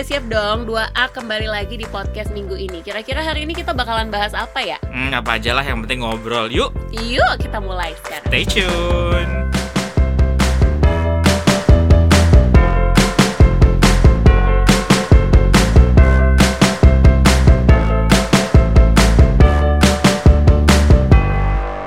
udah 0.00 0.16
siap 0.16 0.32
dong 0.32 0.64
2A 0.64 1.12
kembali 1.12 1.44
lagi 1.44 1.76
di 1.76 1.84
podcast 1.84 2.32
minggu 2.32 2.56
ini. 2.56 2.80
Kira-kira 2.80 3.20
hari 3.20 3.44
ini 3.44 3.52
kita 3.52 3.76
bakalan 3.76 4.08
bahas 4.08 4.32
apa 4.32 4.64
ya? 4.64 4.80
Hmm, 4.88 5.12
apa 5.12 5.36
aja 5.36 5.52
lah 5.52 5.60
yang 5.60 5.84
penting 5.84 6.00
ngobrol. 6.00 6.48
Yuk, 6.48 6.72
Yuk 7.04 7.36
kita 7.36 7.60
mulai 7.60 7.92
sekarang. 8.00 8.24
stay 8.32 8.48
tune. 8.48 9.28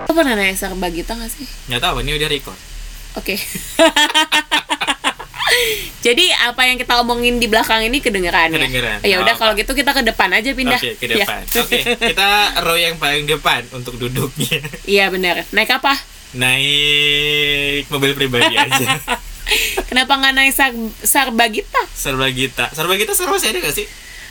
Lo 0.05 0.13
pernah 0.13 0.37
naik 0.37 0.53
Sarbagita 0.61 1.17
gak 1.17 1.33
sih? 1.33 1.49
Nggak 1.65 1.81
tahu, 1.81 2.05
ini 2.05 2.13
udah 2.13 2.29
record. 2.29 2.59
Oke. 3.17 3.41
Jadi 6.05 6.25
apa 6.33 6.61
yang 6.63 6.75
kita 6.75 6.97
omongin 6.97 7.37
di 7.37 7.45
belakang 7.45 7.81
ini 7.81 7.97
kedengeran 7.97 8.49
ya? 8.49 8.57
Kedengeran. 8.57 8.97
Ya 9.01 9.15
udah 9.19 9.33
Oh, 9.33 9.39
kalau 9.39 9.53
gitu 9.53 9.71
kita 9.71 9.91
ke 9.91 10.03
depan 10.03 10.29
aja 10.29 10.49
pindah. 10.51 10.77
Oke, 10.77 10.95
ke 10.95 11.05
Ya. 11.07 11.23
depan. 11.23 11.41
Oke, 11.57 11.79
kita 11.83 12.29
row 12.59 12.75
yang 12.75 12.95
paling 12.95 13.23
depan 13.23 13.63
untuk 13.71 13.95
duduknya. 13.95 14.59
Iya 14.89 15.09
benar. 15.09 15.45
Naik 15.49 15.71
apa? 15.73 15.93
Naik 16.33 17.87
mobil 17.87 18.11
pribadi 18.13 18.53
aja. 18.53 18.99
Kenapa 19.89 20.15
nggak 20.15 20.33
naik 20.33 20.51
Sar 20.51 20.71
Sarbagita? 20.97 21.81
Sarbagita. 21.89 22.71
Sarbagita 22.71 23.11
sekarang 23.11 23.37
masih 23.37 23.49
ada 23.49 23.59
gak 23.61 23.75
sih? 23.75 23.85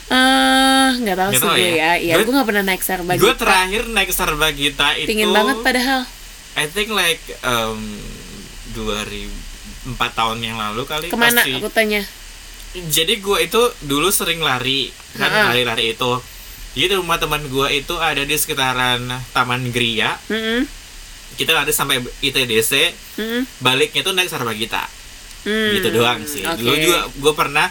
Eh, 0.05 0.89
nggak 0.98 1.17
tahu 1.17 1.29
Nggak 1.31 1.41
sih 1.41 1.47
tahu 1.47 1.57
gue 1.57 1.62
ya. 1.62 1.73
ya. 1.73 1.93
Iya, 1.97 2.15
Gue- 2.19 2.33
nggak 2.33 2.48
pernah 2.48 2.65
naik 2.65 2.83
Sarbagita. 2.83 3.23
Gue 3.23 3.34
terakhir 3.34 3.83
naik 3.89 4.11
Sarbagita 4.11 4.89
itu 4.95 5.09
Pingin 5.09 5.31
banget 5.31 5.57
padahal. 5.62 6.01
I 6.53 6.67
think 6.67 6.91
like 6.91 7.23
um, 7.41 7.81
2004 9.84 9.98
tahun 10.14 10.38
yang 10.41 10.56
lalu 10.56 10.82
kali 10.84 11.06
Ke 11.06 11.16
mana 11.16 11.42
pasti. 11.42 11.59
rutenya? 11.59 12.02
Jadi 12.72 13.19
gue 13.19 13.38
itu 13.42 13.61
dulu 13.83 14.08
sering 14.08 14.41
lari 14.41 14.89
kan 15.12 15.28
lari-lari 15.28 15.92
itu. 15.92 16.12
Jadi 16.72 16.97
rumah 16.97 17.20
teman 17.20 17.44
gue 17.44 17.69
itu 17.70 17.94
ada 17.94 18.22
di 18.22 18.33
sekitaran 18.33 19.05
Taman 19.30 19.69
Gria. 19.69 20.16
Mm-mm. 20.27 20.64
Kita 21.33 21.52
lari 21.52 21.69
sampai 21.69 22.00
ITDC, 22.22 22.72
Mm-mm. 23.19 23.44
baliknya 23.61 24.00
tuh 24.00 24.12
naik 24.12 24.27
Sarbagita. 24.27 24.89
Hmm, 25.42 25.74
Gitu 25.74 25.89
doang 25.91 26.24
sih. 26.24 26.41
oke. 26.41 26.56
Dulu 26.56 26.72
juga 26.74 26.98
gue 27.11 27.33
pernah 27.34 27.69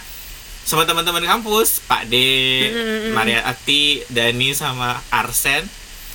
sama 0.62 0.86
teman-teman 0.86 1.24
kampus, 1.24 1.82
Pak 1.82 2.06
D, 2.06 2.16
Mm-mm. 2.64 3.12
Maria 3.12 3.42
Ati, 3.42 4.06
Dani 4.06 4.54
sama 4.54 5.02
Arsen. 5.10 5.66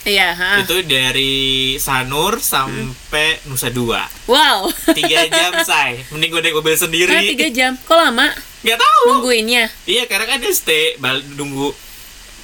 Iya, 0.06 0.30
ha. 0.32 0.62
Itu 0.62 0.86
dari 0.86 1.34
Sanur 1.76 2.38
sampai 2.38 3.42
Nusa 3.44 3.68
Dua. 3.68 4.06
Wow. 4.24 4.70
Tiga 4.94 5.26
jam 5.26 5.50
say. 5.66 6.06
Mending 6.08 6.30
gue 6.30 6.40
naik 6.40 6.54
mobil 6.54 6.78
sendiri. 6.78 7.10
Karena 7.10 7.26
tiga 7.26 7.48
jam. 7.50 7.72
Kok 7.74 7.96
lama 7.96 8.30
Gak 8.62 8.78
tahu. 8.78 9.02
nungguinnya? 9.12 9.66
Iya 9.82 10.06
karena 10.06 10.26
kan 10.26 10.38
dia 10.38 10.50
stay 10.50 10.94
balik 10.96 11.26
nunggu 11.34 11.74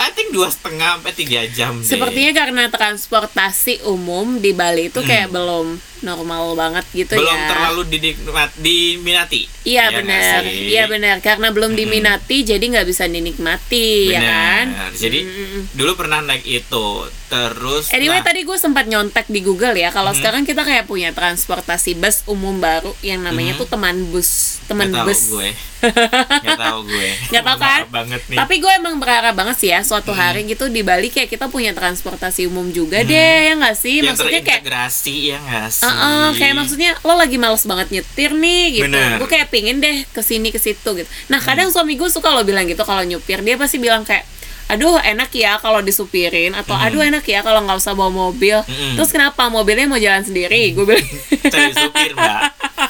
I 0.03 0.11
think 0.11 0.31
dua 0.31 0.49
setengah 0.49 0.99
sampai 0.99 1.13
tiga 1.13 1.41
jam 1.49 1.79
deh. 1.79 1.87
Sepertinya 1.87 2.33
karena 2.33 2.63
transportasi 2.67 3.85
umum 3.85 4.37
di 4.37 4.51
Bali 4.51 4.87
itu 4.87 4.99
kayak 5.01 5.29
belum 5.29 5.79
normal 6.01 6.55
banget 6.55 6.83
gitu 6.93 7.15
Hmm. 7.15 7.23
belum 7.23 7.39
ya. 7.39 7.47
terlalu 7.47 7.81
dinikmat, 7.89 8.51
diminati. 8.59 9.41
Iya 9.63 9.83
nggak 9.85 9.95
benar, 9.97 10.41
iya 10.43 10.85
benar. 10.85 11.17
Karena 11.21 11.49
belum 11.49 11.73
diminati, 11.73 12.43
jadi 12.43 12.59
nggak 12.59 12.83
bisa 12.85 13.07
dinikmati, 13.07 14.11
ya 14.11 14.19
kan? 14.19 14.67
Benar. 14.69 14.91
Jadi 14.93 15.19
Mm-mm. 15.23 15.63
dulu 15.73 15.93
pernah 15.95 16.19
naik 16.21 16.43
itu, 16.43 16.87
terus 17.29 17.95
Anyway, 17.95 18.19
nah, 18.19 18.27
tadi 18.27 18.43
gue 18.43 18.59
sempat 18.59 18.85
nyontek 18.85 19.31
di 19.31 19.39
Google 19.41 19.79
ya. 19.79 19.89
Kalau 19.89 20.11
Mhm. 20.11 20.19
sekarang 20.19 20.43
kita 20.43 20.63
kayak 20.63 20.85
punya 20.85 21.15
transportasi 21.15 21.95
bus 21.95 22.27
umum 22.27 22.59
baru 22.59 22.91
yang 23.01 23.23
namanya 23.23 23.55
Mhm. 23.55 23.61
tuh 23.61 23.69
teman 23.71 24.03
bus, 24.11 24.52
teman 24.71 24.89
tahu 24.95 25.07
bus. 25.11 25.21
gue, 25.29 25.49
nggak 26.43 26.59
tahu 26.59 26.79
gue, 26.87 27.09
Nggak 27.35 27.45
tahu 27.45 27.59
kan? 27.59 27.81
Banget 27.91 28.23
nih. 28.31 28.39
Tapi 28.39 28.55
gue 28.63 28.73
emang 28.79 28.95
berharap 29.03 29.35
banget 29.35 29.57
sih 29.59 29.69
ya 29.75 29.81
suatu 29.83 30.15
hari 30.15 30.47
gitu 30.47 30.71
di 30.71 30.87
Bali 30.87 31.11
kayak 31.11 31.29
kita 31.31 31.51
punya 31.51 31.75
transportasi 31.75 32.47
umum 32.47 32.71
juga 32.71 33.03
deh, 33.03 33.39
ya 33.51 33.53
nggak 33.59 33.77
sih? 33.77 34.01
yang 34.01 34.15
Maksudnya 34.15 34.43
kayak 34.43 34.63
terintegrasi 34.63 35.17
ya 35.35 35.39
nggak 35.43 35.69
sih? 35.71 35.85
Heeh, 35.87 36.27
kayak 36.39 36.55
maksudnya 36.55 36.91
lo 37.03 37.15
lagi 37.19 37.37
males 37.37 37.65
banget 37.67 37.89
nyetir 37.91 38.31
nih 38.35 38.65
gitu. 38.81 38.85
Bener. 38.89 39.19
Gue 39.19 39.29
kayak 39.29 39.49
pingin 39.51 39.83
deh 39.83 40.07
ke 40.09 40.21
sini 40.23 40.49
ke 40.55 40.61
situ 40.63 40.91
gitu. 40.95 41.09
Nah, 41.29 41.43
kadang 41.43 41.69
suami 41.75 41.99
gue 41.99 42.09
suka 42.09 42.31
lo 42.31 42.47
bilang 42.47 42.65
gitu 42.65 42.83
kalau 42.87 43.03
nyupir, 43.03 43.43
dia 43.43 43.59
pasti 43.59 43.83
bilang 43.83 44.07
kayak 44.07 44.25
Aduh 44.73 44.97
enak 44.97 45.29
ya 45.37 45.61
kalau 45.61 45.85
disupirin 45.85 46.57
atau 46.57 46.73
aduh 46.73 47.05
enak 47.05 47.21
ya 47.29 47.45
kalau 47.45 47.61
nggak 47.61 47.77
usah 47.77 47.93
bawa 47.93 48.09
mobil. 48.09 48.57
Mm-mm. 48.65 48.97
Terus 48.97 49.13
kenapa 49.13 49.53
mobilnya 49.53 49.85
mau 49.85 50.01
jalan 50.01 50.25
sendiri? 50.25 50.73
Gue 50.73 50.89
bilang. 50.89 51.05
Cari 51.53 51.73
supir 51.77 52.17
mbak. 52.17 52.41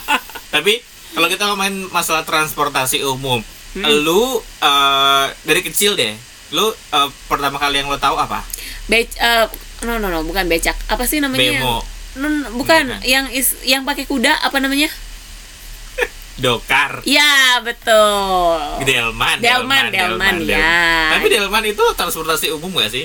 Tapi 0.54 0.78
kalau 1.12 1.26
kita 1.26 1.44
ngomongin 1.44 1.88
masalah 1.88 2.22
transportasi 2.22 3.04
umum, 3.04 3.40
Hmm. 3.72 3.88
lu 4.04 4.36
eh, 4.60 5.26
dari 5.42 5.60
kecil 5.60 5.92
deh, 5.92 6.12
lu 6.50 6.66
eh, 6.68 7.08
pertama 7.24 7.56
kali 7.56 7.80
yang 7.80 7.88
lo 7.88 7.96
tahu 7.96 8.16
apa? 8.16 8.44
Bec 8.84 9.08
eh, 9.14 9.48
no 9.82 9.96
no 9.96 10.08
no 10.08 10.20
bukan 10.22 10.44
becak. 10.44 10.76
Apa 10.86 11.04
sih 11.04 11.18
namanya? 11.18 11.40
Bemo, 11.56 11.80
No, 12.12 12.28
no, 12.28 12.52
bukan 12.52 13.00
yang 13.02 13.24
is 13.28 13.56
yang 13.62 13.82
pakai 13.82 14.04
kuda 14.04 14.36
apa 14.38 14.60
namanya? 14.60 14.92
dokar, 16.44 17.00
Ya 17.04 17.60
betul. 17.60 18.84
delman, 18.84 19.40
Delman, 19.40 19.88
Delman, 19.88 20.36
ya. 20.42 21.12
Tapi 21.12 21.28
delman 21.28 21.64
itu 21.64 21.84
transportasi 21.92 22.52
umum 22.52 22.72
gak 22.74 22.90
sih? 22.90 23.04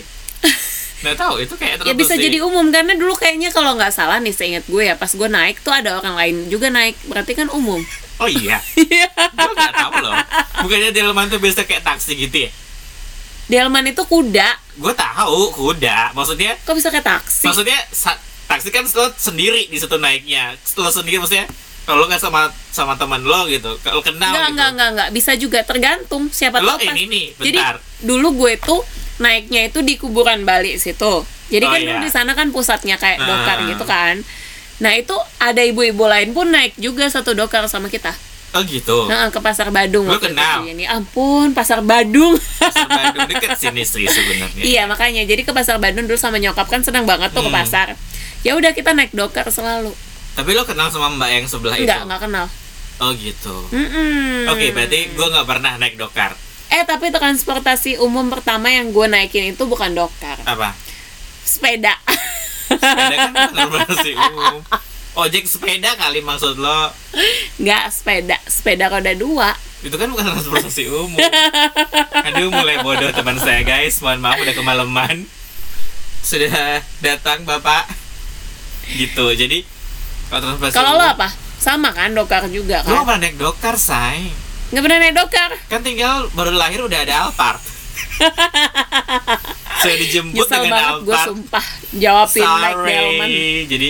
Nggak 1.04 1.16
tahu, 1.16 1.40
itu 1.40 1.54
kayak 1.54 1.86
Ya 1.86 1.94
bisa 1.94 2.18
jadi 2.18 2.42
umum 2.42 2.68
karena 2.68 2.98
dulu 2.98 3.14
kayaknya 3.14 3.54
kalau 3.54 3.78
nggak 3.78 3.94
salah 3.94 4.18
nih 4.18 4.34
seingat 4.34 4.66
gue 4.66 4.82
ya 4.82 4.98
pas 4.98 5.08
gue 5.08 5.30
naik 5.30 5.62
tuh 5.62 5.70
ada 5.70 6.02
orang 6.02 6.18
lain 6.18 6.36
juga 6.50 6.68
naik 6.68 6.98
berarti 7.06 7.38
kan 7.38 7.48
umum. 7.48 7.86
Oh 8.18 8.26
iya, 8.26 8.58
gue 9.38 9.52
nggak 9.52 9.74
tahu 9.76 9.94
loh. 10.00 10.16
Bukannya 10.62 10.90
delman 10.90 11.28
tuh 11.28 11.38
biasa 11.38 11.64
kayak 11.64 11.82
taksi 11.82 12.18
gitu 12.18 12.38
ya? 12.44 12.52
Delman 13.48 13.86
itu 13.86 14.02
kuda. 14.02 14.50
Gue 14.76 14.92
tahu 14.92 15.40
kuda, 15.52 16.12
maksudnya 16.12 16.58
Kok 16.62 16.74
bisa 16.74 16.90
kayak 16.90 17.06
taksi? 17.06 17.46
maksudnya 17.46 17.78
taksi 18.48 18.70
kan 18.70 18.84
lo 18.86 19.06
sendiri 19.14 19.68
di 19.68 19.76
situ 19.76 19.96
naiknya 19.96 20.56
lo 20.76 20.88
sendiri 20.88 21.18
maksudnya 21.18 21.46
kalau 21.84 22.04
nggak 22.04 22.18
sama 22.18 22.48
sama 22.70 22.96
teman 22.96 23.20
lo 23.20 23.44
gitu 23.46 23.76
kalau 23.82 24.00
kenal 24.00 24.28
Enggak, 24.30 24.40
gitu 24.42 24.52
enggak, 24.52 24.70
enggak, 24.72 24.90
enggak. 24.90 25.10
Bisa 25.12 25.32
juga 25.36 25.60
tergantung 25.62 26.24
siapa 26.30 26.58
lo 26.58 26.74
tahu 26.74 26.90
ini 26.90 27.04
nih 27.06 27.26
Jadi 27.36 27.58
bentar 27.58 27.76
dulu 28.00 28.28
gue 28.38 28.54
tuh 28.58 28.82
naiknya 29.18 29.68
itu 29.68 29.80
di 29.82 29.96
kuburan 29.96 30.42
Bali 30.42 30.76
situ. 30.76 31.22
Jadi 31.48 31.64
Oh, 31.64 31.72
kan 31.72 31.80
iya. 31.80 32.00
di 32.00 32.10
sana 32.10 32.32
kan 32.34 32.50
pusatnya 32.50 32.96
kayak 32.96 33.18
Ah. 33.18 33.26
dokar 33.26 33.58
gitu 33.66 33.84
kan. 33.84 34.16
Nah 34.78 34.94
itu 34.94 35.12
ada 35.38 35.60
ibu-ibu 35.60 36.04
lain 36.04 36.32
pun 36.32 36.48
naik 36.48 36.76
juga 36.76 37.08
satu 37.08 37.34
dokar 37.34 37.66
sama 37.66 37.88
kita. 37.88 38.14
oh 38.50 38.62
gitu 38.62 39.06
Nah 39.06 39.28
ke 39.28 39.38
pasar 39.38 39.70
Badung. 39.70 40.08
Itu 40.08 40.24
kenal? 40.24 40.64
sih. 40.64 40.72
Ini 40.72 40.86
ampun 40.88 41.52
pasar 41.52 41.82
Badung. 41.82 42.38
Pasar 42.58 42.88
Bandung 42.88 43.26
deket 43.32 43.54
sini 43.56 43.84
sih 43.84 44.06
sebenarnya 44.06 44.62
iya 44.62 44.84
makanya 44.86 45.22
jadi 45.24 45.42
ke 45.42 45.52
pasar 45.52 45.78
Badung 45.78 46.06
dulu 46.06 46.16
sama 46.16 46.38
nyokap 46.38 46.66
kan 46.66 46.80
senang 46.80 47.04
banget 47.04 47.30
tuh 47.30 47.42
ke 47.42 47.50
Hmm. 47.50 47.58
pasar. 47.58 47.88
Ya 48.42 48.54
udah 48.54 48.72
kita 48.72 48.92
naik 48.92 49.12
dokar 49.12 49.46
selalu. 49.48 49.92
tapi 50.32 50.54
lo 50.54 50.64
kenal 50.64 50.88
sama 50.88 51.10
mbak 51.12 51.30
yang 51.32 51.46
sebelah 51.46 51.74
Enggak 51.74 51.98
itu 51.98 52.06
enggak 52.06 52.22
kenal. 52.24 52.46
oh 53.00 53.10
gitu 53.12 53.58
Mm-mm. 53.72 54.46
oke 54.48 54.66
berarti 54.70 55.00
gue 55.10 55.28
nggak 55.28 55.48
pernah 55.48 55.74
naik 55.76 55.98
dokar 55.98 56.38
Eh 56.68 56.84
tapi 56.84 57.10
transportasi 57.10 57.98
umum 57.98 58.28
pertama 58.28 58.68
yang 58.68 58.92
gue 58.92 59.08
naikin 59.08 59.50
itu 59.50 59.64
bukan 59.64 59.90
dokar, 59.92 60.38
apa 60.44 60.78
sepeda. 61.42 61.98
sepeda 62.70 63.16
kan 63.16 63.32
transportasi 63.52 64.12
umum. 64.14 64.56
Ojek 65.18 65.50
sepeda 65.50 65.98
kali 65.98 66.22
maksud 66.22 66.62
lo? 66.62 66.94
Nggak 67.58 67.84
sepeda, 67.90 68.38
sepeda 68.46 68.86
roda 68.88 69.14
dua. 69.14 69.50
itu 69.80 69.94
kan 69.94 70.10
bukan 70.10 70.26
transportasi 70.26 70.90
umum. 70.90 71.18
Aduh 72.28 72.50
mulai 72.50 72.82
bodoh 72.82 73.10
teman 73.10 73.38
saya 73.38 73.62
guys. 73.62 73.98
Mohon 73.98 74.20
maaf 74.22 74.38
udah 74.42 74.54
kemalaman. 74.54 75.18
Sudah 76.22 76.82
datang 77.00 77.46
bapak. 77.46 77.88
Gitu 78.88 79.26
jadi 79.34 79.66
kalau 80.28 80.42
transportasi 80.44 80.76
Kalau 80.76 80.92
lo 80.96 81.06
apa? 81.08 81.30
Sama 81.58 81.90
kan 81.90 82.14
dokar 82.14 82.46
juga 82.48 82.86
kan? 82.86 83.02
pernah 83.02 83.18
naik 83.18 83.38
dokar 83.38 83.76
say? 83.76 84.30
Nggak 84.70 84.84
pernah 84.84 85.00
naik 85.00 85.16
dokar. 85.16 85.50
kan 85.66 85.82
tinggal 85.82 86.28
baru 86.32 86.52
lahir 86.52 86.84
udah 86.84 87.00
ada 87.02 87.26
Alphard 87.26 87.64
saya 89.78 89.96
dijemput 89.98 90.46
Nyesel 90.46 90.62
dengan 90.64 90.82
banget 90.82 91.02
gue 91.06 91.18
sumpah 91.28 91.66
jawabin 91.94 92.44
naik 92.44 92.76
delman. 92.78 93.28
sorry 93.28 93.46
jadi 93.68 93.90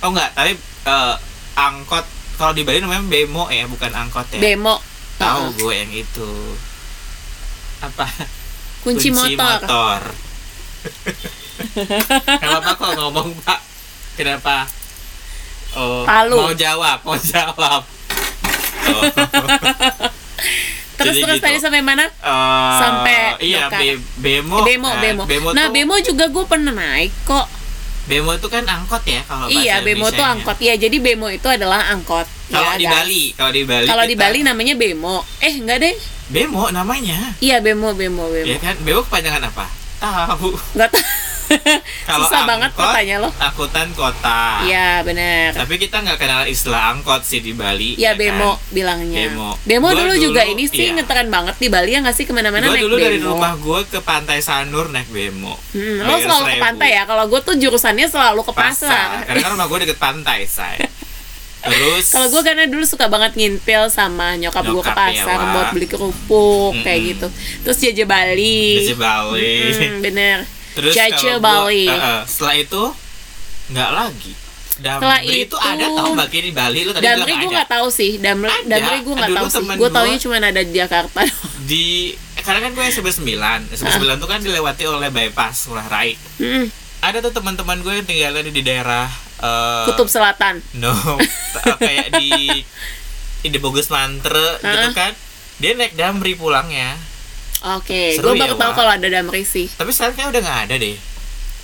oh 0.00 0.08
enggak 0.12 0.30
tapi 0.32 0.52
eh, 0.84 1.14
angkot 1.54 2.04
kalau 2.34 2.52
di 2.52 2.62
Bali 2.62 2.78
namanya 2.82 3.04
bemo 3.06 3.44
ya 3.48 3.64
bukan 3.64 3.90
angkot 3.94 4.26
ya 4.34 4.40
Bemo. 4.42 4.76
tahu 5.16 5.42
Heeh. 5.48 5.56
gue 5.56 5.72
yang 5.74 5.92
itu 5.94 6.30
apa 7.80 8.06
Kunci, 8.84 9.08
motor. 9.08 9.64
motor. 9.64 10.00
Kenapa 12.44 12.76
kok 12.76 12.92
ngomong 13.00 13.32
Pak? 13.40 13.56
Kenapa? 14.12 14.68
Oh, 15.72 16.04
Palu. 16.04 16.36
mau 16.36 16.52
jawab, 16.52 17.00
mau 17.00 17.16
jawab. 17.16 17.80
Oh. 18.84 19.02
Terus 20.94 21.10
Jadi 21.10 21.22
terus 21.22 21.36
gitu. 21.36 21.44
tadi 21.44 21.56
sampai 21.58 21.82
mana? 21.82 22.06
Eh, 22.06 22.76
Sampai 22.76 23.18
iya 23.40 23.66
be- 23.68 23.98
bemo. 24.16 24.62
bemo, 24.62 24.86
Nah, 24.88 25.00
bemo. 25.00 25.22
Bemo 25.24 25.48
nah, 25.50 25.66
tuh, 25.66 25.72
bemo 25.72 25.94
juga 25.98 26.24
gue 26.28 26.44
pernah 26.44 26.72
naik 26.72 27.10
kok. 27.24 27.46
bemo 28.04 28.30
itu 28.30 28.46
kan 28.46 28.60
angkot 28.62 29.00
ya 29.02 29.24
kalau 29.24 29.48
bahasa 29.48 29.56
Iya, 29.56 29.80
bemo 29.80 30.04
Indonesianya. 30.06 30.28
angkot. 30.30 30.56
Iya, 30.60 30.74
jadi 30.76 30.96
bemo 30.98 31.26
itu 31.28 31.48
adalah 31.48 31.88
angkot. 31.88 32.28
Kalau 32.46 32.70
Ya, 32.70 32.76
di 32.76 32.84
guys. 32.84 32.94
Bali, 32.94 33.22
kalau 33.32 33.50
di 33.50 33.62
Bali. 33.64 33.86
Kalau 33.86 34.04
di 34.04 34.14
Bali 34.14 34.38
namanya 34.40 34.74
bemo. 34.74 35.16
Eh, 35.40 35.54
enggak 35.56 35.78
deh. 35.80 35.94
Bemo 36.26 36.68
namanya. 36.68 37.32
Iya, 37.38 37.58
bemo, 37.58 37.90
bemo, 37.92 38.28
bemo. 38.28 38.44
Ya 38.44 38.56
kan? 38.56 38.76
Bemo 38.78 39.00
kepanjangan 39.02 39.44
apa? 39.46 39.64
Tahu. 39.98 40.52
Enggak 40.74 40.92
tahu. 40.92 41.04
Kalau 42.08 42.26
Susah 42.26 42.42
banget 42.48 42.70
angkot, 42.72 42.84
katanya 42.90 43.16
loh. 43.24 43.32
Angkutan 43.36 43.88
kota. 43.92 44.42
Iya, 44.64 45.04
benar. 45.04 45.50
Tapi 45.54 45.74
kita 45.76 46.00
nggak 46.00 46.18
kenal 46.18 46.42
istilah 46.48 46.96
angkot 46.96 47.22
sih 47.24 47.40
di 47.40 47.52
Bali. 47.52 47.96
Ya 47.96 48.12
ya 48.12 48.18
bemo 48.18 48.56
kan? 48.56 48.72
bilangnya. 48.72 49.18
Bemo. 49.28 49.50
Gua 49.84 49.92
dulu, 49.92 50.14
dulu, 50.16 50.24
juga 50.30 50.42
ini 50.44 50.64
sih 50.68 50.90
iya. 50.90 50.96
ngetren 50.96 51.28
banget 51.28 51.56
di 51.60 51.68
Bali 51.68 51.90
ya 51.92 52.00
nggak 52.00 52.16
sih 52.16 52.24
ke 52.24 52.32
mana-mana 52.32 52.68
Gue 52.68 52.76
naik 52.76 52.84
dulu 52.84 52.94
bemo. 52.96 53.04
dari 53.04 53.18
rumah 53.20 53.52
gue 53.58 53.80
ke 53.88 53.98
pantai 54.00 54.38
Sanur 54.40 54.88
naik 54.88 55.08
bemo. 55.12 55.54
Hmm, 55.72 56.04
lo 56.04 56.14
selalu 56.20 56.44
ke 56.52 56.56
pantai 56.60 56.90
ya? 56.96 57.02
Kalau 57.04 57.24
gue 57.28 57.40
tuh 57.42 57.54
jurusannya 57.56 58.06
selalu 58.08 58.40
ke 58.44 58.52
pasar. 58.52 59.24
Karena 59.28 59.40
kan 59.44 59.50
rumah 59.56 59.66
gue 59.68 59.78
deket 59.88 59.98
pantai, 60.00 60.44
say. 60.48 60.78
Terus 61.64 62.12
Kalau 62.12 62.28
gue 62.28 62.42
karena 62.44 62.68
dulu 62.68 62.84
suka 62.84 63.08
banget 63.08 63.40
ngintil 63.40 63.88
sama 63.88 64.36
nyokap 64.36 64.68
gue 64.68 64.84
ke 64.84 64.84
Nyokap 64.84 64.92
ya, 64.92 65.24
pasar 65.24 65.38
Wak. 65.40 65.48
buat 65.56 65.66
beli 65.72 65.86
kerupuk 65.88 66.72
kayak 66.84 67.00
Mm-mm. 67.00 67.10
gitu. 67.16 67.28
Terus 67.64 67.76
jaja 67.80 68.04
Bali. 68.04 68.68
di 68.84 68.92
Bali. 68.92 69.56
Hmm, 69.72 70.04
bener. 70.04 70.38
Terus 70.74 70.92
Jaja 70.92 71.14
kalau 71.14 71.38
gua- 71.38 71.64
Bali. 71.64 71.86
eh, 71.86 71.94
eh, 71.94 72.20
setelah 72.26 72.54
itu 72.56 72.82
nggak 73.70 73.90
lagi. 73.90 74.32
Damri 74.74 74.98
Setelah 74.98 75.20
itu, 75.22 75.38
itu- 75.46 75.58
ada 75.62 75.86
tau 75.86 76.10
mbak 76.12 76.28
di 76.28 76.50
Bali 76.50 76.80
lu 76.82 76.90
tadi 76.90 77.06
Damri 77.06 77.32
gue 77.32 77.46
nggak 77.48 77.70
tahu 77.70 77.86
sih. 77.88 78.18
Damri, 78.18 78.50
Ada. 78.50 78.74
Damri 78.74 78.96
gue 79.00 79.14
nggak 79.14 79.30
tahu 79.32 79.46
sih. 79.48 79.64
Gue 79.78 79.88
taunya 79.88 80.18
cuma 80.18 80.34
ada 80.36 80.60
di 80.60 80.74
Jakarta. 80.74 81.20
Di 81.64 81.84
eh, 82.10 82.42
karena 82.42 82.60
kan 82.60 82.70
gue 82.74 82.84
SMP 82.84 83.08
9 83.08 83.70
SMP 83.70 84.02
9 84.02 84.18
tuh 84.18 84.26
kan 84.26 84.42
dilewati 84.42 84.82
oleh 84.84 85.08
bypass 85.08 85.64
Ngurah 85.64 85.86
Rai. 85.86 86.18
Mm-mm. 86.36 86.66
Ada 87.00 87.22
tuh 87.22 87.32
teman-teman 87.32 87.80
gue 87.80 87.92
yang 87.94 88.04
tinggalnya 88.04 88.42
di 88.44 88.60
daerah 88.60 89.06
eh, 89.38 89.84
Kutub 89.86 90.10
Selatan. 90.10 90.58
No, 90.74 90.90
kayak 91.78 92.18
di 92.18 92.50
di 93.40 93.58
Bogus 93.62 93.86
Mantre 93.88 94.58
gitu 94.58 94.66
Hah? 94.66 94.90
kan. 94.90 95.12
Dia 95.56 95.78
naik 95.78 95.94
Damri 95.94 96.34
pulangnya. 96.34 96.98
Oke, 97.64 98.12
Seru 98.12 98.30
gue 98.30 98.36
ya, 98.36 98.44
baru 98.44 98.54
tahu 98.54 98.70
Wak. 98.70 98.76
kalau 98.76 98.90
ada 98.92 99.08
Damri 99.08 99.42
sih. 99.42 99.66
Tapi 99.70 99.88
sekarang 99.88 100.12
kayaknya 100.12 100.30
udah 100.30 100.42
nggak 100.42 100.60
ada 100.62 100.76
deh. 100.76 100.96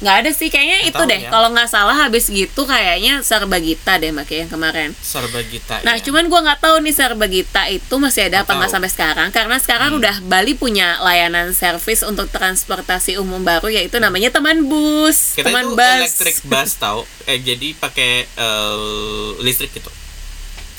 Nggak 0.00 0.16
ada 0.16 0.30
sih, 0.32 0.48
kayaknya 0.48 0.78
Nggak 0.78 0.88
itu 0.88 0.96
tahu 0.96 1.10
deh. 1.12 1.20
ya. 1.20 1.28
Kalau 1.28 1.48
nggak 1.50 1.68
salah 1.68 1.92
habis 1.94 2.24
gitu 2.26 2.62
kayaknya 2.64 3.20
Sarbagita 3.20 3.92
deh 3.94 4.08
makanya 4.08 4.40
yang 4.40 4.50
kemarin. 4.50 4.88
Sarba 4.96 5.44
Gita. 5.44 5.76
Nah, 5.82 5.94
ya. 5.94 6.00
cuman 6.00 6.24
gua 6.26 6.40
nggak 6.40 6.56
tahu 6.58 6.80
nih 6.80 6.94
Sarbagita 6.94 7.68
itu 7.68 7.94
masih 7.94 8.24
ada 8.24 8.40
Nggak 8.40 8.40
apa 8.40 8.52
nggak 8.54 8.64
tahu. 8.64 8.74
sampai 8.74 8.90
sekarang 8.90 9.28
karena 9.28 9.56
sekarang 9.58 9.90
udah 9.94 10.16
Bali 10.22 10.56
punya 10.56 10.96
layanan 10.98 11.52
servis 11.52 12.00
untuk 12.00 12.32
transportasi 12.32 13.20
umum 13.20 13.44
baru 13.44 13.68
yaitu 13.68 14.00
namanya 14.00 14.32
teman 14.32 14.64
bus, 14.64 15.36
kita 15.36 15.52
teman 15.52 15.68
itu 15.68 15.76
bus. 15.76 15.96
electric 16.00 16.36
bus 16.44 16.70
tau. 16.82 17.04
Eh 17.26 17.36
jadi 17.38 17.76
pakai 17.76 18.24
eh, 18.24 19.28
listrik 19.38 19.68
gitu. 19.70 19.92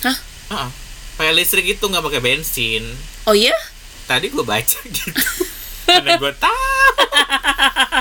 Hah? 0.02 0.18
Heeh. 0.50 0.70
Pakai 1.14 1.34
listrik 1.36 1.70
itu 1.70 1.84
nggak 1.84 2.02
pakai 2.02 2.20
bensin. 2.20 2.90
Oh 3.24 3.38
iya? 3.38 3.54
Tadi 4.12 4.28
gue 4.28 4.44
baca 4.44 4.80
gitu. 4.98 5.24
Mana 5.88 6.12
gue 6.16 6.34
tahu. 6.34 6.68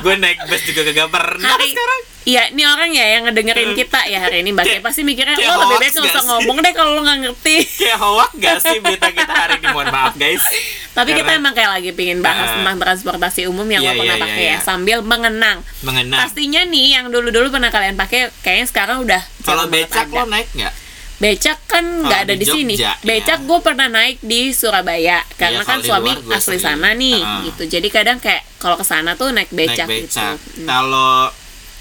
gue 0.01 0.15
naik 0.17 0.39
bus 0.45 0.63
juga 0.63 0.83
kagak 0.85 1.09
pernah 1.09 1.51
Hari 1.51 1.71
sekarang. 1.71 2.01
Iya, 2.21 2.43
ini 2.51 2.63
orang 2.63 2.91
ya 2.93 3.07
yang 3.11 3.23
ngedengerin 3.25 3.73
kita 3.73 4.05
ya 4.05 4.21
hari 4.21 4.45
ini 4.45 4.53
Mbak 4.53 4.85
pasti 4.85 5.03
mikirnya 5.03 5.35
lo 5.35 5.57
lebih 5.57 5.57
hoax 5.57 5.81
baik 5.81 5.93
nggak 5.95 6.05
usah 6.07 6.21
sih?" 6.21 6.29
ngomong 6.29 6.57
deh 6.61 6.73
kalau 6.73 6.91
lo 6.93 7.03
nggak 7.03 7.19
ngerti. 7.23 7.57
Kayak 7.81 7.99
hoax 7.99 8.31
gak 8.37 8.57
sih 8.61 8.79
berita 8.79 9.09
kita 9.11 9.33
hari 9.33 9.57
ini? 9.57 9.67
Mohon 9.69 9.89
maaf 9.89 10.15
guys. 10.15 10.45
Tapi 10.91 11.11
kita 11.13 11.25
Karena- 11.25 11.41
emang 11.41 11.53
kayak 11.55 11.71
lagi 11.73 11.91
pingin 11.91 12.21
bahas 12.21 12.45
Ah. 12.47 12.55
tentang 12.61 12.77
transportasi 12.79 13.41
umum 13.47 13.65
yang 13.65 13.81
Iya, 13.81 13.91
lo 13.91 13.99
pernah 13.99 14.17
iya, 14.17 14.23
pakai 14.23 14.37
iya, 14.39 14.47
ya 14.47 14.53
iya. 14.53 14.61
sambil 14.61 14.99
mengenang. 15.01 15.59
Mengenang. 15.81 16.19
Pastinya 16.21 16.61
nih 16.63 16.87
yang 16.93 17.07
dulu-dulu 17.09 17.47
pernah 17.49 17.71
kalian 17.71 17.97
pakai 17.97 18.21
kayaknya 18.41 18.67
sekarang 18.69 18.97
udah 19.01 19.23
Kalau 19.41 19.65
becak 19.67 20.07
lo 20.09 20.25
naik 20.25 20.49
nggak? 20.53 20.75
Becak 21.21 21.59
kan 21.67 21.85
nggak 22.01 22.21
ada 22.23 22.33
di 22.33 22.41
di, 22.41 22.47
sini. 22.47 22.75
Jogja, 22.75 22.97
Becak 23.03 23.39
ya. 23.39 23.47
gue 23.47 23.59
pernah 23.61 23.87
naik 23.87 24.19
di 24.19 24.51
Surabaya 24.51 25.21
karena 25.37 25.61
Iya, 25.61 25.69
kan 25.69 25.79
kalau 25.79 25.85
di 26.01 26.13
suami 26.17 26.33
asli 26.33 26.57
sering. 26.57 26.61
sana 26.63 26.89
nih 26.93 27.21
Ah. 27.21 27.45
gitu. 27.45 27.63
Jadi 27.69 27.89
kadang 27.89 28.17
kayak 28.17 28.41
kalau 28.57 28.75
ke 28.75 28.83
sana 28.83 29.13
tuh 29.15 29.29
naik 29.29 29.49
becak, 29.51 29.85
naik 29.85 30.09
gitu. 30.09 30.17
becak. 30.17 30.37
Hmm. 30.57 30.65
Kalau 30.67 31.29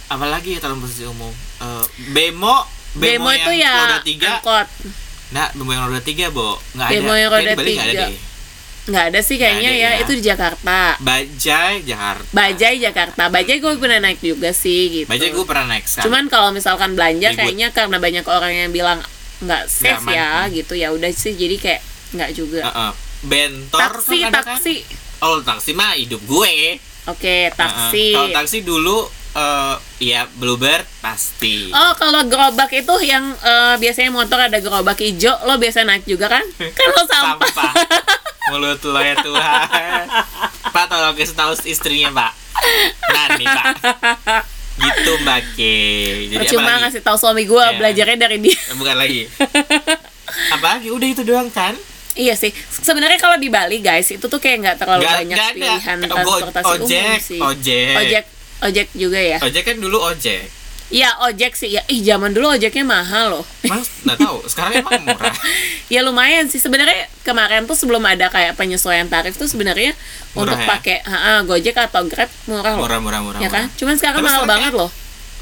apalagi 0.08 0.50
ya 0.54 0.60
transportasi 0.60 1.08
umum? 1.08 1.32
Eh, 1.58 1.86
bemo, 2.12 2.68
Bemo, 2.92 3.30
itu 3.30 3.52
yang 3.54 3.64
ya 3.64 3.74
roda 3.88 4.00
tiga. 4.02 4.30
angkot. 4.36 4.68
Nah, 5.30 5.48
bemo 5.54 5.72
yang 5.72 5.86
roda 5.86 6.02
tiga, 6.02 6.26
Bo. 6.30 6.58
Nggak 6.74 6.86
ada. 6.86 6.94
Bemo 6.96 7.14
yang 7.14 7.30
roda 7.30 7.52
Bali 7.54 7.72
nggak 7.72 7.80
ada 7.80 7.94
tiga. 7.94 8.06
deh. 8.06 8.18
Nggak 8.90 9.04
ada 9.06 9.20
sih 9.22 9.38
kayaknya 9.38 9.70
ada 9.70 9.78
ya. 9.78 9.90
ya. 9.90 10.02
Itu 10.02 10.12
di 10.12 10.24
Jakarta. 10.26 10.80
Bajai 11.00 11.76
Jakarta. 11.86 12.28
Bajai 12.34 12.76
Jakarta. 12.78 13.24
Bajai 13.30 13.58
gue 13.58 13.72
pernah 13.78 14.00
naik 14.02 14.20
juga 14.20 14.50
sih 14.50 14.82
gitu. 14.92 15.08
Bajai 15.08 15.30
gue 15.30 15.46
pernah 15.46 15.66
naik 15.70 15.86
sekali. 15.86 16.04
Cuman 16.04 16.26
kalau 16.28 16.50
misalkan 16.50 16.92
belanja 16.92 17.30
Ribut. 17.30 17.40
kayaknya 17.40 17.68
karena 17.70 17.98
banyak 17.98 18.26
orang 18.26 18.52
yang 18.58 18.72
bilang 18.74 19.00
nggak 19.40 19.64
safe 19.72 20.04
aman. 20.04 20.14
ya 20.16 20.30
gitu 20.52 20.74
ya 20.76 20.92
udah 20.92 21.12
sih 21.16 21.34
jadi 21.36 21.56
kayak 21.56 21.82
nggak 22.16 22.32
juga. 22.36 22.62
Heeh. 22.68 22.92
bentor 23.20 23.80
taksi 23.80 24.18
kan 24.24 24.32
ada 24.32 24.40
kan? 24.40 24.56
taksi. 24.56 24.76
Oh, 25.20 25.44
taksi 25.44 25.72
mah 25.76 26.00
hidup 26.00 26.24
gue. 26.24 26.80
Oke 27.08 27.52
taksi. 27.56 28.12
Heeh. 28.12 28.16
Kalau 28.16 28.30
taksi 28.32 28.58
dulu 28.64 28.98
eh 29.30 29.76
ya 30.02 30.26
Bluebird 30.40 30.88
pasti. 31.04 31.70
Oh 31.70 31.92
kalau 32.00 32.26
gerobak 32.26 32.72
itu 32.74 32.96
yang 33.06 33.30
eh, 33.40 33.76
biasanya 33.78 34.10
motor 34.10 34.40
ada 34.42 34.58
gerobak 34.58 34.98
hijau 35.00 35.36
lo 35.46 35.60
biasa 35.60 35.86
naik 35.86 36.08
juga 36.08 36.32
kan? 36.32 36.44
Kan 36.78 36.88
lo 36.96 37.04
sampah. 37.06 37.74
Mulut 38.50 38.82
lo 38.88 39.00
ya 39.00 39.16
Tuhan. 39.22 40.06
Pak 40.76 40.86
tolong 40.90 41.16
kasih 41.18 41.36
tahu 41.38 41.54
istrinya 41.68 42.10
Pak. 42.16 42.32
Nani 43.14 43.46
Pak. 43.46 43.66
Gitu 44.80 45.12
Mbak 45.20 45.42
Ke. 45.54 45.76
Jadi 46.30 46.46
Cuma 46.50 46.72
ngasih 46.80 47.02
tahu 47.02 47.16
suami 47.16 47.44
gue 47.44 47.60
Iya. 47.60 47.76
belajarnya 47.76 48.18
dari 48.18 48.38
dia. 48.40 48.56
Eh, 48.56 48.76
Bukan 48.76 48.96
lagi. 48.96 49.28
apa 50.50 50.68
lagi? 50.74 50.88
Udah 50.90 51.08
itu 51.08 51.24
doang 51.24 51.50
kan? 51.50 51.76
iya 52.16 52.34
sih. 52.34 52.52
Sebenarnya 52.70 53.16
kalau 53.16 53.36
di 53.36 53.48
Bali 53.48 53.80
guys 53.80 54.10
itu 54.10 54.20
tuh 54.22 54.38
kayak 54.38 54.58
nggak 54.60 54.78
terlalu 54.78 55.04
Nggak- 55.04 55.20
banyak 55.20 55.38
ada. 55.38 55.54
pilihan 55.54 55.98
transportasi 56.04 56.68
umum 56.78 56.90
sih. 57.18 57.40
ojek. 57.40 57.96
ojek, 57.96 58.24
ojek 58.62 58.88
juga 58.92 59.20
ya. 59.20 59.38
Ojek 59.40 59.64
kan 59.64 59.78
dulu 59.78 59.98
ojek. 60.02 60.44
Iya 60.90 61.22
ojek 61.30 61.54
sih 61.54 61.70
ya. 61.70 61.86
Ih 61.86 62.02
zaman 62.02 62.34
dulu 62.34 62.50
ojeknya 62.50 62.82
mahal 62.82 63.40
loh. 63.40 63.46
Mas 63.70 63.86
nggak 64.02 64.18
tahu. 64.18 64.42
Sekarang 64.50 64.82
emang 64.82 65.06
murah. 65.06 65.34
ya 65.94 66.02
lumayan 66.02 66.50
sih 66.50 66.58
sebenarnya 66.58 67.06
kemarin 67.22 67.70
tuh 67.70 67.78
sebelum 67.78 68.02
ada 68.02 68.26
kayak 68.34 68.58
penyesuaian 68.58 69.06
tarif 69.06 69.38
tuh 69.38 69.46
sebenarnya 69.46 69.94
Murah 70.34 70.58
untuk 70.58 70.58
ya? 70.58 70.68
pakai 70.68 70.98
Gojek 71.46 71.78
atau 71.78 72.02
Grab 72.10 72.30
murah 72.50 72.74
loh. 72.74 72.82
Murah 72.86 73.00
murah 73.00 73.20
murah. 73.22 73.40
ya 73.40 73.50
kan? 73.54 73.70
murah. 73.70 73.78
Cuman 73.78 73.96
sekarang 74.02 74.20
Tapi 74.22 74.28
mahal 74.34 74.44
banget 74.50 74.74
loh. 74.74 74.90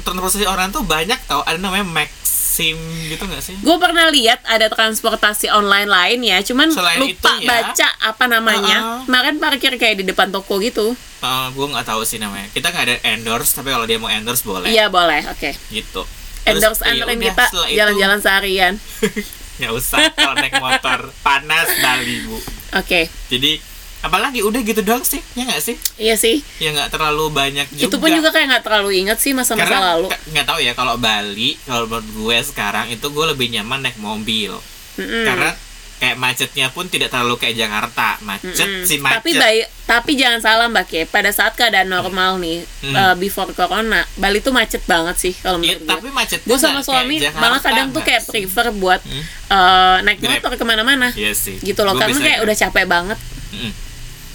Transportasi 0.04 0.44
orang 0.44 0.68
tuh 0.68 0.84
banyak 0.84 1.16
tau. 1.24 1.40
Ada 1.48 1.56
namanya 1.56 1.84
Maxim 1.88 2.76
gitu 3.08 3.24
nggak 3.24 3.40
sih? 3.40 3.56
Gue 3.64 3.76
pernah 3.80 4.12
lihat 4.12 4.44
ada 4.44 4.68
transportasi 4.68 5.48
online 5.48 5.88
lain 5.88 6.20
ya, 6.28 6.38
cuman 6.44 6.68
Selain 6.68 7.00
lupa 7.00 7.40
itu 7.40 7.44
ya. 7.44 7.48
baca 7.48 7.88
apa 8.04 8.24
namanya. 8.28 8.76
Uh-uh. 8.78 9.00
Kemarin 9.08 9.36
parkir 9.40 9.72
kayak 9.80 9.96
di 10.00 10.04
depan 10.04 10.28
toko 10.28 10.60
gitu. 10.60 10.92
Gue 11.18 11.66
Eh, 11.66 11.70
nggak 11.74 11.86
tahu 11.86 12.02
sih 12.06 12.22
namanya. 12.22 12.46
Kita 12.54 12.70
nggak 12.70 12.84
ada 12.86 12.96
endorse, 13.14 13.58
tapi 13.58 13.74
kalau 13.74 13.84
dia 13.84 13.98
mau 13.98 14.06
endorse 14.06 14.46
boleh. 14.46 14.70
Iya 14.70 14.86
boleh, 14.86 15.26
oke. 15.26 15.50
Gitu. 15.68 16.02
Terus, 16.46 16.62
Endorse 16.64 16.80
ya 16.80 16.94
anterin 16.94 17.18
kita 17.20 17.44
jalan-jalan 17.74 18.18
seharian. 18.22 18.74
nggak 19.58 19.72
usah 19.74 19.98
kalau 20.14 20.38
naik 20.38 20.54
motor 20.62 21.10
panas 21.20 21.66
Bali 21.82 22.22
bu. 22.24 22.38
Oke, 22.78 23.10
Jadi 23.26 23.58
apalagi 23.98 24.46
udah 24.46 24.62
gitu 24.62 24.86
doang 24.86 25.02
sih, 25.02 25.18
ya 25.34 25.42
nggak 25.42 25.58
sih? 25.58 25.74
iya 25.98 26.14
sih. 26.14 26.38
Ya 26.62 26.70
nggak 26.70 26.94
terlalu 26.94 27.34
banyak 27.34 27.66
juga. 27.74 27.90
Itu 27.90 27.98
pun 27.98 28.14
juga 28.14 28.30
kayak 28.30 28.46
nggak 28.54 28.64
terlalu 28.64 29.02
inget 29.02 29.18
sih 29.18 29.34
masa-masa 29.34 29.98
lalu. 29.98 30.06
nggak 30.30 30.46
tahu 30.46 30.62
ya 30.62 30.72
kalau 30.78 30.94
Bali 31.02 31.58
kalau 31.66 31.90
menurut 31.90 32.06
gue 32.06 32.36
sekarang 32.46 32.86
itu 32.94 33.02
gue 33.02 33.24
lebih 33.34 33.50
nyaman 33.50 33.82
naik 33.82 33.98
mobil 33.98 34.54
Mm-mm. 34.94 35.24
karena 35.26 35.50
kayak 35.98 36.14
macetnya 36.14 36.66
pun 36.68 36.86
tidak 36.86 37.08
terlalu 37.08 37.34
kayak 37.36 37.58
Jakarta 37.58 38.16
macet 38.20 38.54
Mm-mm. 38.62 38.82
sih 38.82 38.96
macet 38.96 39.18
Tapi 39.18 39.30
baik, 39.34 39.64
tapi 39.84 40.12
jangan 40.14 40.38
salah 40.38 40.66
Mbak 40.66 40.84
Ke, 40.84 41.00
pada 41.04 41.26
saat 41.28 41.52
keadaan 41.52 41.86
normal 41.88 42.38
nih, 42.38 42.62
Hmm. 42.78 42.94
uh, 42.94 43.14
before 43.14 43.50
corona, 43.50 44.06
Bali 44.14 44.38
tuh 44.38 44.50
macet 44.50 44.78
banget 44.84 45.16
sih 45.16 45.34
kalau 45.34 45.58
Ya, 45.58 45.74
menurut 45.74 45.82
gue. 45.82 45.90
tapi 45.92 46.08
macetnya 46.12 46.46
Gue 46.46 46.56
sama 46.56 46.80
suami 46.80 47.18
malah 47.34 47.58
kadang 47.58 47.90
tuh 47.90 48.00
kayak 48.00 48.22
prefer 48.24 48.70
buat 48.72 49.00
Hmm? 49.00 49.22
uh, 49.48 49.96
naik 50.00 50.18
Grab. 50.18 50.38
motor 50.38 50.52
ke 50.54 50.64
mana-mana, 50.64 51.10
Iya 51.12 51.32
sih 51.32 51.58
gitu 51.58 51.82
loh, 51.82 51.92
Gua 51.92 52.06
karena 52.06 52.18
kayak 52.20 52.40
udah 52.40 52.56
capek 52.56 52.84
banget. 52.84 53.18
Mm-mm. 53.50 53.72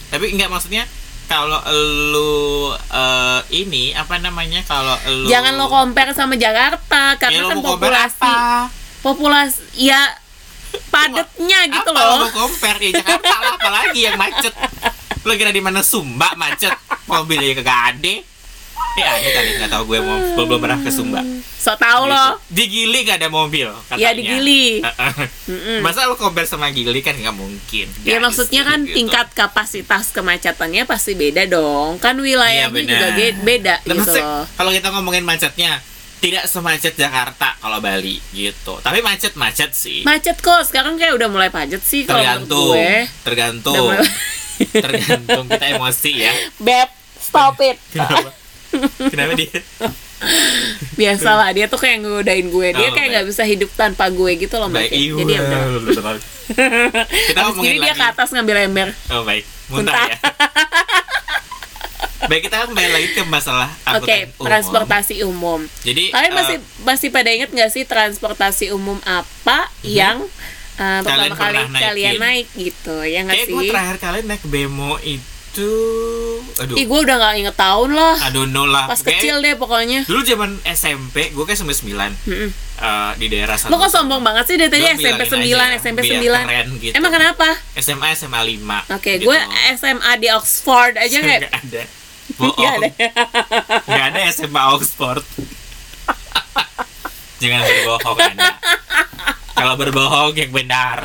tapi 0.09 0.25
nggak 0.31 0.47
maksudnya 0.47 0.83
kalau 1.23 1.63
lu 2.11 2.35
eh, 2.75 3.39
ini 3.55 3.89
apa 3.91 4.19
namanya 4.19 4.59
kalau 4.61 4.93
lu 5.07 5.25
Jangan 5.25 5.55
lo 5.55 5.65
compare 5.65 6.11
sama 6.11 6.35
Jakarta, 6.35 7.03
Ya, 7.09 7.17
karena 7.17 7.39
lu 7.41 7.49
kan 7.49 7.57
populasi, 7.63 8.19
apa? 8.21 8.67
populasi, 8.99 9.57
ya 9.79 10.01
padatnya 10.85 11.59
gitu 11.67 11.89
apa 11.89 11.99
loh. 11.99 12.09
lo 12.11 12.23
mau 12.23 12.31
compare 12.39 12.79
ya 12.81 12.91
Jakarta 12.95 13.35
lah 13.35 13.53
apalagi 13.55 13.99
yang 14.03 14.15
macet 14.15 14.53
lo 15.19 15.31
kira 15.33 15.49
di 15.49 15.59
mana 15.59 15.79
Sumba 15.79 16.33
macet 16.33 16.73
mobil 17.05 17.39
aja 17.39 17.53
kagak 17.55 17.79
ada 17.91 18.15
eh 18.93 19.01
ada 19.01 19.25
kali 19.27 19.49
nggak 19.55 19.71
tahu 19.71 19.83
gue 19.87 19.99
mau 19.99 20.17
belum 20.33 20.45
belum 20.47 20.59
pernah 20.59 20.79
ke 20.79 20.89
Sumba 20.89 21.21
So 21.57 21.71
tau 21.73 22.05
loh. 22.05 22.43
di 22.45 22.67
Gili 22.67 23.07
gak 23.07 23.23
ada 23.23 23.31
mobil 23.31 23.71
katanya. 23.87 24.03
Ya 24.03 24.11
di 24.11 24.19
Gili. 24.21 24.83
Masa 25.79 26.03
lo 26.05 26.15
compare 26.15 26.43
sama 26.43 26.67
Gili 26.69 26.99
kan 26.99 27.15
nggak 27.15 27.31
mungkin 27.31 27.87
Ya 28.03 28.19
Guys, 28.19 28.21
maksudnya 28.21 28.67
kan 28.67 28.83
gitu. 28.83 28.91
tingkat 28.93 29.31
kapasitas 29.31 30.11
kemacetannya 30.11 30.83
pasti 30.83 31.15
beda 31.15 31.47
dong. 31.47 31.97
Kan 31.97 32.19
wilayahnya 32.19 32.67
Iya, 32.67 32.67
benar. 32.67 32.91
juga 32.91 33.07
beda 33.39 33.75
Nah, 33.81 33.95
gitu 33.95 34.19
kalau 34.53 34.71
kita 34.71 34.91
ngomongin 34.91 35.23
macetnya 35.23 35.79
tidak 36.23 36.47
semacet 36.47 36.95
Jakarta 36.95 37.59
kalau 37.59 37.77
Bali 37.77 38.15
gitu 38.31 38.79
tapi 38.79 38.99
macet-macet 38.99 39.71
sih 39.71 40.01
Macet 40.01 40.39
kok, 40.39 40.63
sekarang 40.63 40.95
kayak 40.95 41.11
udah 41.13 41.27
mulai 41.27 41.49
pajet 41.49 41.83
sih 41.83 42.07
kalau 42.07 42.23
tergantung 42.23 42.71
gue. 42.71 42.95
tergantung 43.21 43.91
mulai- 43.91 44.07
tergantung 44.85 45.43
kita 45.45 45.65
emosi 45.69 46.11
ya 46.15 46.33
Beb, 46.57 46.87
stop 47.13 47.59
it. 47.59 47.75
kenapa 47.91 48.31
kenapa 49.03 49.31
dia 49.35 49.51
Biasalah 50.93 51.51
dia 51.51 51.67
tuh 51.67 51.75
kayak 51.75 51.99
ngegodain 51.99 52.47
gue. 52.47 52.67
Dia 52.71 52.87
Oh, 52.87 52.95
kayak 52.95 53.09
nggak 53.11 53.27
bisa 53.27 53.43
hidup 53.43 53.67
tanpa 53.73 54.07
gue 54.07 54.31
gitu 54.37 54.55
loh 54.55 54.71
Mbak. 54.71 54.79
baik 54.79 54.91
iya 54.93 55.11
Jadi 55.13 55.31
ya 55.31 55.41
udah. 55.41 55.61
kita 57.27 57.35
Habis 57.35 57.43
ngomongin 57.49 57.67
ini 57.69 57.79
dia 57.81 57.91
lagi 57.91 57.99
ke 57.99 58.05
atas 58.07 58.27
ngambil 58.31 58.55
ember. 58.63 58.87
oh 59.09 59.23
baik 59.23 59.43
muntah 59.67 59.91
Muntah. 59.91 60.05
ya 60.05 60.17
baik 62.25 62.41
kita 62.43 62.65
kembali 62.65 62.89
lagi 62.89 63.07
ke 63.11 63.21
masalah 63.23 63.69
Oke, 63.93 64.29
umum. 64.29 64.43
transportasi 64.43 65.15
umum. 65.21 65.59
jadi 65.81 66.03
Kalian 66.09 66.29
eh, 66.29 66.35
masih 66.35 66.55
masih 66.81 67.07
pada 67.09 67.29
inget 67.29 67.49
nggak 67.49 67.69
sih 67.69 67.83
transportasi 67.83 68.65
umum 68.69 68.97
apa 69.03 69.67
yang 69.81 70.23
uh, 70.75 70.99
pertama 70.99 71.29
Kalian 71.29 71.33
kali 71.33 71.57
pernah 71.59 71.81
kalian 71.81 72.09
naikin? 72.09 72.19
naik 72.19 72.47
gitu 72.53 72.95
ya 73.01 73.19
nggak 73.21 73.33
kayak 73.33 73.45
sih? 73.45 73.53
gue 73.53 73.63
terakhir 73.67 73.97
kali 73.97 74.19
naik 74.23 74.43
bemo 74.45 74.93
itu 74.99 75.29
aduh 76.57 76.73
Ih 76.73 76.83
gue 76.83 76.99
udah 76.99 77.15
nggak 77.15 77.33
inget 77.37 77.53
tahun 77.53 77.93
lah. 77.93 78.17
Don't 78.27 78.49
know 78.49 78.65
lah 78.65 78.89
Pas 78.89 78.97
Kayak 78.97 79.21
kecil 79.21 79.35
deh 79.37 79.53
pokoknya. 79.53 80.01
dulu 80.01 80.25
zaman 80.25 80.57
SMP 80.65 81.29
gue 81.29 81.43
kayak 81.43 81.59
sembilan 81.59 81.77
sembilan 81.77 82.09
eh, 82.81 83.11
di 83.21 83.27
daerah 83.29 83.53
Lo 83.69 83.77
kok 83.77 83.85
sombong 83.87 84.21
banget 84.23 84.49
sih 84.49 84.55
dari 84.57 84.71
tadi 84.71 84.81
SMP 84.97 85.29
9, 85.29 85.45
aja, 85.45 85.77
SMP 85.77 85.99
biar 86.01 86.41
9 86.41 86.49
keren 86.49 86.67
gitu. 86.81 86.93
Emang 86.97 87.11
kenapa? 87.11 87.47
SMA 87.75 88.07
SMA 88.15 88.41
5 88.41 88.97
Oke, 88.97 89.11
gue 89.19 89.37
SMA 89.77 90.11
di 90.17 90.27
Oxford 90.27 90.97
aja 90.97 91.17
kayak 91.21 91.53
ada 91.53 91.83
bohong 92.33 92.55
Nggak 92.55 92.73
ada. 92.73 92.89
nggak 93.83 94.05
ada 94.09 94.19
SMA 94.29 94.63
Oxford. 94.71 95.23
Jangan 97.37 97.61
berbohong 97.61 98.19
anda. 98.19 98.51
Kalau 99.53 99.73
berbohong 99.75 100.33
yang 100.33 100.51
benar. 100.51 100.97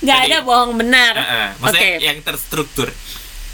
Nggak 0.00 0.18
Jadi- 0.20 0.30
ada 0.30 0.38
bohong 0.40 0.72
benar. 0.74 1.14
Eh, 1.14 1.24
Oke, 1.24 1.60
maksudnya 1.60 1.90
yang 2.00 2.18
terstruktur. 2.20 2.88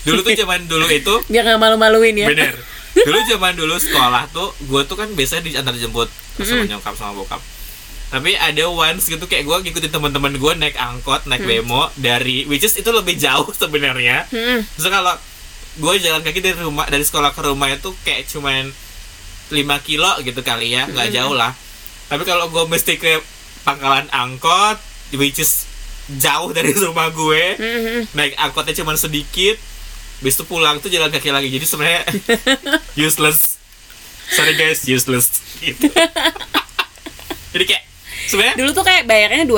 Dulu 0.00 0.18
tuh 0.22 0.32
zaman 0.34 0.64
dulu 0.64 0.86
itu 0.88 1.14
biar 1.32 1.44
nggak 1.46 1.60
malu-maluin 1.60 2.16
ya. 2.16 2.28
Bener. 2.28 2.54
Dulu 2.90 3.18
zaman 3.22 3.54
dulu 3.54 3.78
sekolah 3.78 4.26
tuh 4.28 4.50
gue 4.60 4.82
tuh 4.82 4.98
kan 4.98 5.06
biasa 5.08 5.38
diantar 5.40 5.72
jemput 5.72 6.10
sama 6.36 6.66
nyokap 6.66 6.90
sama 6.92 7.14
bokap. 7.14 7.38
Tapi 8.10 8.34
ada 8.34 8.66
once 8.66 9.06
gitu 9.06 9.22
kayak 9.24 9.46
gue 9.46 9.56
ngikutin 9.62 9.88
teman-teman 9.88 10.34
gue 10.34 10.52
naik 10.58 10.74
angkot 10.74 11.22
naik 11.24 11.38
Mm. 11.40 11.48
bemo 11.62 11.86
dari 11.94 12.42
which 12.44 12.60
is 12.60 12.74
itu 12.74 12.90
lebih 12.90 13.14
jauh 13.14 13.46
sebenarnya. 13.52 14.26
Mm-mm. 14.28 14.66
Terus 14.66 14.90
kalau 14.90 15.14
gue 15.72 15.92
jalan 15.98 16.20
kaki 16.20 16.40
dari 16.40 16.58
rumah 16.58 16.86
dari 16.86 17.02
sekolah 17.02 17.30
ke 17.30 17.42
rumah 17.42 17.68
itu 17.68 17.94
kayak 18.02 18.26
cuman 18.26 18.74
5 19.48 19.54
kilo 19.80 20.10
gitu 20.20 20.40
kali 20.40 20.72
ya, 20.72 20.86
nggak 20.86 21.10
jauh 21.10 21.30
lah. 21.32 21.54
Tapi 22.06 22.22
kalau 22.22 22.48
gue 22.48 22.64
mesti 22.64 22.96
ke 22.96 23.22
pangkalan 23.60 24.06
angkot, 24.08 24.78
which 25.12 25.38
is 25.38 25.66
jauh 26.12 26.50
dari 26.50 26.70
rumah 26.84 27.06
gue, 27.08 27.44
naik 28.10 28.34
angkotnya 28.36 28.74
cuman 28.76 28.94
sedikit, 28.94 29.58
habis 30.18 30.34
itu 30.34 30.44
pulang 30.44 30.78
tuh 30.78 30.86
jalan 30.86 31.06
kaki 31.08 31.30
lagi. 31.30 31.48
Jadi 31.48 31.64
sebenarnya 31.64 32.02
useless. 33.06 33.58
Sorry 34.28 34.54
guys, 34.54 34.82
useless. 34.84 35.42
Gitu. 35.58 35.90
Jadi 37.52 37.64
kayak 37.66 37.84
sebenarnya 38.26 38.54
Dulu 38.54 38.70
tuh 38.70 38.84
kayak 38.84 39.02
bayarnya 39.04 39.42
2000 39.42 39.50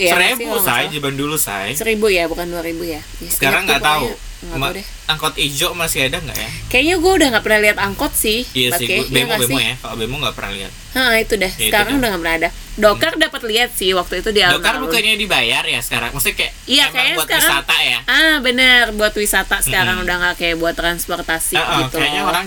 ya 0.00 0.10
nggak 0.10 0.34
sih, 0.34 0.34
seribu 0.34 0.42
kalau 0.42 0.58
nggak 0.58 0.66
say 0.66 0.82
salah? 0.82 0.90
zaman 0.90 1.14
dulu 1.14 1.36
say. 1.38 1.68
Seribu 1.72 2.06
ya, 2.10 2.24
bukan 2.26 2.46
2000 2.50 2.82
ya, 2.82 2.98
Ya, 2.98 3.30
Sekarang 3.30 3.62
nggak 3.62 3.78
tahu. 3.78 4.10
pokoknya. 4.10 4.30
Ma- 4.44 4.68
deh 4.68 4.82
angkot 5.06 5.34
hijau 5.34 5.70
masih 5.72 6.06
ada 6.06 6.18
nggak 6.18 6.34
ya? 6.34 6.48
Kayaknya 6.66 6.94
gue 6.98 7.12
udah 7.14 7.28
nggak 7.30 7.44
pernah 7.44 7.60
lihat 7.60 7.78
angkot 7.78 8.10
sih 8.12 8.42
Iya 8.50 8.74
sih, 8.74 8.86
Iya 8.86 8.98
gua- 8.98 9.08
bemo 9.08 9.26
nggak 9.28 9.40
bemo 9.44 9.58
ya. 9.60 9.74
Kalau 9.76 9.96
bemo 9.96 10.14
nggak 10.18 10.34
pernah 10.34 10.52
lihat. 10.52 10.72
Hah 10.92 11.14
itu 11.16 11.34
dah, 11.36 11.46
Ya, 11.48 11.56
itu 11.56 11.68
sekarang 11.68 11.88
dah. 11.88 11.98
udah 11.98 12.08
nggak 12.10 12.22
pernah 12.22 12.36
ada 12.36 12.50
Dokar 12.72 13.12
dapat 13.16 13.42
lihat 13.44 13.70
sih 13.72 13.92
waktu 13.92 14.14
itu 14.18 14.30
di 14.30 14.40
Dokar 14.40 14.50
alun-alun 14.74 14.82
bukannya 14.84 15.14
dibayar 15.14 15.62
ya 15.62 15.78
sekarang? 15.78 16.10
Maksudnya 16.10 16.36
kayak 16.38 16.52
Iya, 16.64 16.84
kayaknya 16.88 17.14
buat 17.14 17.26
sekarang- 17.26 17.46
wisata 17.46 17.76
ya? 17.78 17.98
Ah 18.04 18.36
bener, 18.38 18.84
buat 18.92 19.14
wisata 19.14 19.56
sekarang 19.60 19.94
Mm-mm. 19.94 20.04
udah 20.04 20.16
nggak 20.18 20.34
kayak 20.36 20.56
buat 20.56 20.74
transportasi 20.74 21.54
eh, 21.54 21.66
gitu 21.80 21.94
kayaknya 21.94 22.20
loh. 22.20 22.30
orang 22.30 22.44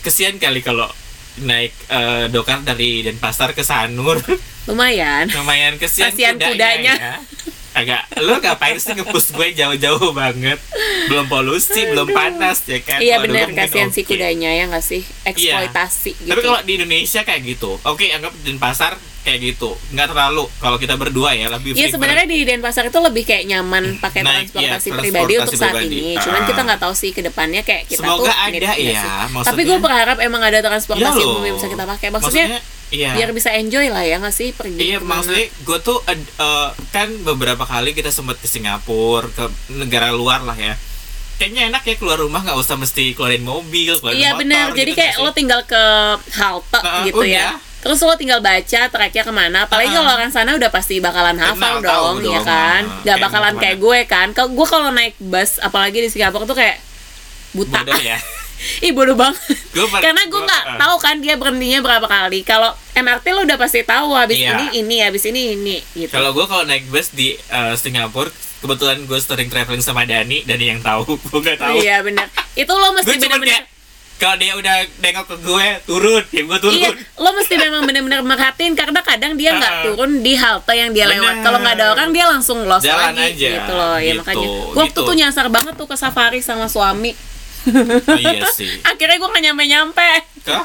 kesian 0.00 0.36
kali 0.36 0.60
kalau 0.60 0.86
naik 1.38 1.72
eh, 1.86 2.28
dokar 2.28 2.60
dari 2.60 3.02
Denpasar 3.02 3.50
ke 3.50 3.62
Sanur 3.62 4.20
Lumayan 4.62 5.26
lumayan 5.28 5.74
kesian 5.74 6.12
Kasihan 6.12 6.38
kudanya. 6.38 6.94
ya. 6.94 7.14
Agak 7.74 8.00
lu 8.18 8.36
ngapain 8.36 8.76
sih 8.76 8.92
ngepus 8.92 9.32
gue 9.32 9.48
jauh-jauh 9.54 10.12
banget 10.12 10.60
belum 11.06 11.26
polusi 11.26 11.86
belum 11.86 12.08
panas 12.10 12.60
ya 12.64 12.78
kan 12.78 12.98
Iya 12.98 13.16
mungkin 13.18 13.54
kasihan 13.54 13.88
si 13.88 14.00
oke. 14.00 14.12
kudanya 14.12 14.50
ya 14.50 14.64
nggak 14.66 14.82
sih 14.82 15.00
Eksploitasi 15.24 16.12
gitu 16.18 16.28
tapi 16.28 16.40
kalau 16.42 16.60
di 16.60 16.72
Indonesia 16.74 17.20
kayak 17.22 17.40
gitu 17.42 17.76
oke 17.78 18.04
anggap 18.06 18.32
Denpasar 18.38 18.92
kayak 19.22 19.38
gitu 19.40 19.72
nggak 19.88 20.08
terlalu 20.08 20.50
kalau 20.58 20.76
kita 20.76 20.94
berdua 20.94 21.32
ya 21.32 21.46
lebih 21.48 21.72
Iya 21.72 21.88
sebenarnya 21.88 22.26
di 22.26 22.42
Denpasar 22.42 22.84
itu 22.84 22.98
lebih 22.98 23.22
kayak 23.22 23.44
nyaman 23.46 23.96
pakai 23.96 24.20
Naik, 24.20 24.50
transportasi 24.50 24.86
iya, 24.86 24.98
pribadi 24.98 25.32
untuk 25.32 25.54
saat 25.54 25.72
transportasi 25.72 25.86
ini. 25.86 25.94
pribadi. 26.10 26.20
Cuman 26.20 26.36
Ah. 26.36 26.46
kita 26.46 26.60
nggak 26.62 26.80
tahu 26.80 26.92
sih 26.92 27.10
ke 27.10 27.20
depannya 27.22 27.62
kayak 27.62 27.82
kita 27.86 28.02
Semoga 28.02 28.26
tuh 28.26 28.34
ada 28.34 28.58
ya, 28.58 28.72
sih. 28.74 28.82
maksudnya- 29.30 29.46
Tapi 29.46 29.60
gue 29.62 29.78
berharap 29.78 30.18
emang 30.18 30.42
ada 30.42 30.58
transportasi 30.60 31.06
Iya 31.14 31.24
umum 31.24 31.38
loh. 31.38 31.46
yang 31.46 31.54
bisa 31.54 31.68
kita 31.70 31.84
pakai. 31.86 32.08
Maksudnya, 32.10 32.46
iya. 32.92 33.10
biar 33.12 33.32
bisa 33.32 33.48
enjoy 33.50 33.88
lah 33.88 34.00
ya 34.00 34.16
nggak 34.16 34.30
sih 34.30 34.52
pergi 34.52 34.78
Iya, 34.78 34.98
ke 34.98 35.02
mana. 35.02 35.10
maksudnya 35.16 35.44
gue 35.48 35.78
tuh 35.80 35.98
eh, 36.06 36.20
kan 36.90 37.08
beberapa 37.22 37.64
kali 37.64 37.90
kita 37.90 38.08
sempat 38.08 38.36
ke 38.36 38.46
Singapura, 38.46 39.26
ke 39.26 39.44
negara 39.72 40.08
luar 40.10 40.40
lah 40.42 40.54
ya. 40.54 40.76
Kayaknya 41.34 41.62
enak 41.68 41.82
ya 41.82 41.94
keluar 41.96 42.16
rumah 42.16 42.38
nggak 42.40 42.54
usah 42.54 42.76
mesti 42.76 43.12
keluarin 43.12 43.42
mobil, 43.42 43.96
keluarin 43.96 44.14
Iya 44.14 44.30
motor. 44.30 44.40
benar. 44.40 44.66
Jadi 44.70 44.84
gitu 44.86 44.98
kayak 45.00 45.12
nggak 45.12 45.24
lo 45.24 45.30
tinggal 45.32 45.60
ke 45.64 45.82
halte 46.32 46.78
Nah, 46.78 47.02
gitu 47.02 47.22
ya. 47.24 47.50
udah. 47.50 47.52
Terus 47.82 47.98
lo 47.98 48.14
tinggal 48.14 48.38
baca 48.38 48.80
tracknya 48.86 49.22
ke 49.24 49.32
mana. 49.32 49.58
Apalagi 49.66 49.90
Ah. 49.90 49.94
kalau 49.96 50.10
orang 50.14 50.30
sana 50.30 50.54
udah 50.54 50.70
pasti 50.70 51.02
bakalan 51.02 51.34
hafal 51.34 51.56
Kenal, 51.74 51.82
tahu 51.82 52.04
dong, 52.14 52.18
ya 52.22 52.38
dong. 52.38 52.46
kan. 52.46 52.82
Ah, 52.84 52.94
Gak 52.94 53.02
kayak 53.08 53.18
bakalan 53.18 53.54
kayak 53.58 53.78
gue 53.80 53.98
kan. 54.06 54.28
Kalau 54.30 54.48
gue 54.52 54.66
kalau 54.68 54.88
naik 54.92 55.18
bus, 55.18 55.58
apalagi 55.58 55.98
di 55.98 56.08
Singapura 56.08 56.44
tuh 56.44 56.54
kayak 56.54 56.78
buta. 57.50 57.80
bodoh 57.80 57.98
ya. 57.98 58.22
Ih 58.80 58.92
bodoh 58.92 59.14
banget. 59.14 59.38
Gua 59.72 59.86
Karena 59.98 60.22
gue 60.22 60.32
gua- 60.32 60.44
nggak 60.44 60.62
ah. 60.64 60.78
tahu 60.78 60.96
kan 60.98 61.16
dia 61.18 61.34
berhentinya 61.34 61.80
berapa 61.80 62.06
kali. 62.06 62.42
Kalau 62.42 62.70
MRT 62.92 63.26
lo 63.30 63.42
udah 63.42 63.58
pasti 63.58 63.82
tahu 63.82 64.12
habis 64.12 64.36
Iya. 64.36 64.54
ini 64.54 64.66
ini 64.80 64.96
habis 65.00 65.24
ini 65.24 65.54
ini 65.54 65.76
gitu. 65.92 66.10
Kalau 66.10 66.30
gue 66.30 66.44
kalau 66.44 66.62
naik 66.62 66.86
bus 66.86 67.10
di 67.10 67.34
eh, 67.34 67.74
Singapura, 67.74 68.30
kebetulan 68.58 69.02
gue 69.02 69.18
sering 69.18 69.48
traveling 69.48 69.80
sama 69.80 70.04
Dani, 70.04 70.42
Dani 70.42 70.64
yang 70.68 70.80
tahu, 70.80 71.16
gue 71.28 71.40
nggak 71.40 71.58
tahu. 71.58 71.76
Iya 71.78 72.00
benar. 72.00 72.26
Itu 72.52 72.70
lo 72.70 72.92
mesti 72.92 73.16
benar-benar 73.16 73.72
kalau 74.14 74.38
dia 74.38 74.54
udah 74.54 74.76
nengok 75.02 75.26
ke 75.26 75.36
gue 75.42 75.66
turun, 75.82 76.22
ya 76.30 76.42
gue 76.46 76.58
turun. 76.62 76.78
Iya, 76.78 76.94
lo 77.18 77.30
mesti 77.34 77.58
memang 77.58 77.82
benar-benar 77.82 78.22
merhatiin 78.22 78.78
karena 78.78 79.02
kadang 79.02 79.34
dia 79.34 79.50
nggak 79.50 79.82
turun 79.82 80.22
di 80.22 80.38
halte 80.38 80.78
yang 80.78 80.94
dia 80.94 81.10
lewat. 81.10 81.42
Benar. 81.42 81.42
Kalau 81.42 81.58
nggak 81.58 81.74
ada 81.74 81.86
orang 81.90 82.08
dia 82.14 82.24
langsung 82.30 82.62
los 82.62 82.86
Jalan 82.86 83.18
lagi 83.18 83.34
aja, 83.34 83.48
gitu 83.58 83.72
loh. 83.74 83.96
Ya 83.98 84.14
gitu, 84.14 84.20
makanya 84.22 84.46
gue 84.46 84.78
waktu 84.78 84.94
gitu. 84.94 85.08
tuh 85.10 85.14
nyasar 85.18 85.46
banget 85.50 85.74
tuh 85.74 85.90
ke 85.90 85.96
safari 85.98 86.38
sama 86.38 86.70
suami. 86.70 87.18
Oh, 87.64 88.18
iya 88.18 88.46
sih. 88.50 88.70
Akhirnya 88.90 89.16
gue 89.16 89.28
nggak 89.28 89.44
nyampe-nyampe. 89.46 90.10
Ke 90.42 90.56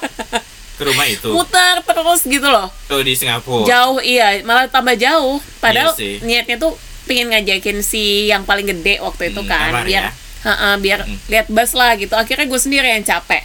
ke 0.77 0.83
rumah 0.83 1.05
itu. 1.05 1.29
Muter 1.29 1.81
terus 1.81 2.21
gitu 2.21 2.45
loh. 2.45 2.69
Oh 2.87 3.01
di 3.01 3.13
Singapura. 3.13 3.65
Jauh 3.65 3.97
iya, 3.99 4.41
malah 4.41 4.65
tambah 4.65 4.93
jauh. 4.93 5.41
Padahal 5.57 5.93
Iya 5.93 6.21
niatnya 6.21 6.57
tuh 6.57 6.73
pingin 7.03 7.29
ngajakin 7.29 7.79
si 7.79 8.27
yang 8.27 8.43
paling 8.43 8.65
gede 8.65 8.99
waktu 8.99 9.31
itu 9.31 9.41
Hmm, 9.41 9.49
kan, 9.49 9.69
Amar 9.71 9.85
biar 9.85 10.03
ya? 10.05 10.11
Ha-ha, 10.43 10.69
biar 10.77 10.99
Mm. 11.01 11.17
lihat 11.27 11.47
bus 11.47 11.71
lah 11.73 11.95
gitu. 11.95 12.13
Akhirnya 12.13 12.45
gue 12.45 12.59
sendiri 12.59 12.87
yang 12.87 13.01
capek. 13.01 13.41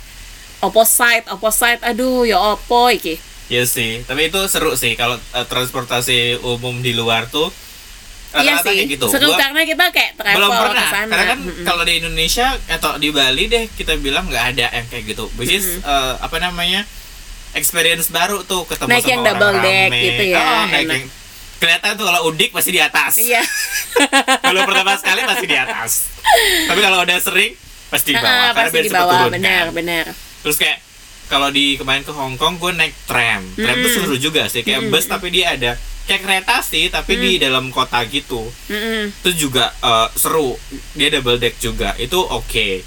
Opposite, 0.61 1.27
opposite, 1.29 1.81
aduh 1.81 2.23
ya 2.23 2.39
opo 2.39 2.87
iki. 2.87 3.17
Iya 3.49 3.65
sih, 3.65 4.01
tapi 4.03 4.29
itu 4.29 4.39
seru 4.47 4.73
sih 4.73 4.95
kalau 4.95 5.17
eh, 5.17 5.47
transportasi 5.47 6.41
umum 6.41 6.79
di 6.79 6.93
luar 6.93 7.27
tuh 7.27 7.51
Iya 8.35 8.39
rata-rata 8.55 8.65
sih, 8.65 8.75
kayak 8.75 8.89
gitu. 8.91 9.07
seru 9.09 9.27
Gua 9.27 9.37
karena 9.39 9.61
kita 9.63 9.85
kayak 9.89 10.11
travel 10.15 10.37
belum 10.39 10.51
pernah, 10.55 10.87
sana. 10.87 11.07
karena 11.07 11.25
kan 11.27 11.39
Mm-mm. 11.39 11.65
kalau 11.65 11.83
di 11.83 11.95
Indonesia 11.95 12.47
atau 12.67 12.91
di 12.97 13.09
Bali 13.09 13.45
deh 13.47 13.65
kita 13.71 13.93
bilang 13.97 14.25
nggak 14.25 14.45
ada 14.51 14.67
yang 14.73 14.87
kayak 14.87 15.05
gitu. 15.07 15.25
Which 15.35 15.51
is 15.51 15.79
eh, 15.79 16.15
apa 16.17 16.37
namanya 16.39 16.89
experience 17.53 18.09
baru 18.09 18.41
tuh 18.43 18.65
ketemu 18.65 18.89
Naik 18.89 19.01
sama 19.01 19.11
yang 19.11 19.21
orang 19.21 19.29
double 19.31 19.57
deck 19.61 19.87
rame. 19.87 20.01
gitu 20.03 20.23
ya, 20.27 20.41
Oh, 20.41 20.65
naik 20.67 20.73
enak. 20.79 20.95
yang 20.95 21.05
kelihatan 21.59 21.91
tuh 21.93 22.05
kalau 22.05 22.21
udik 22.27 22.51
pasti 22.51 22.71
di 22.71 22.81
atas. 22.81 23.13
Iya. 23.17 23.43
kalau 24.45 24.61
pertama 24.65 24.93
sekali 24.95 25.21
pasti 25.23 25.47
di 25.47 25.57
atas. 25.57 25.91
tapi 26.67 26.81
kalau 26.81 26.99
udah 27.01 27.19
sering 27.19 27.53
pasti 27.87 28.11
di 28.11 28.19
bawah 28.19 28.33
Ah, 28.33 28.51
karena 28.51 28.57
pasti 28.65 28.79
di 28.79 28.91
bawah, 28.91 29.13
turun 29.21 29.33
benar, 29.35 29.63
kan. 29.63 29.75
benar. 29.75 30.05
Terus 30.41 30.57
kayak 30.57 30.79
kalau 31.29 31.49
di 31.49 31.77
kemarin 31.77 32.03
ke 32.03 32.11
Hong 32.11 32.35
Kong 32.35 32.57
gue 32.57 32.73
naik 32.73 32.97
tram. 33.05 33.45
Tram 33.55 33.77
tuh 33.77 33.85
Mm-mm. 33.85 33.97
seru 34.03 34.17
juga 34.19 34.49
sih 34.49 34.61
kayak 34.61 34.81
Mm-mm. 34.83 34.93
bus 34.93 35.05
tapi 35.05 35.29
dia 35.29 35.53
ada 35.53 35.77
kayak 36.09 36.23
kereta 36.23 36.57
sih 36.61 36.91
tapi 36.91 37.19
di 37.19 37.31
dalam 37.39 37.71
kota 37.71 38.03
gitu. 38.09 38.43
Mm-mm. 38.69 39.15
Itu 39.23 39.31
juga 39.49 39.73
eh, 39.83 40.09
seru. 40.17 40.55
Dia 40.99 41.09
double 41.15 41.39
deck 41.39 41.57
juga. 41.59 41.95
Itu 41.99 42.21
oke. 42.21 42.85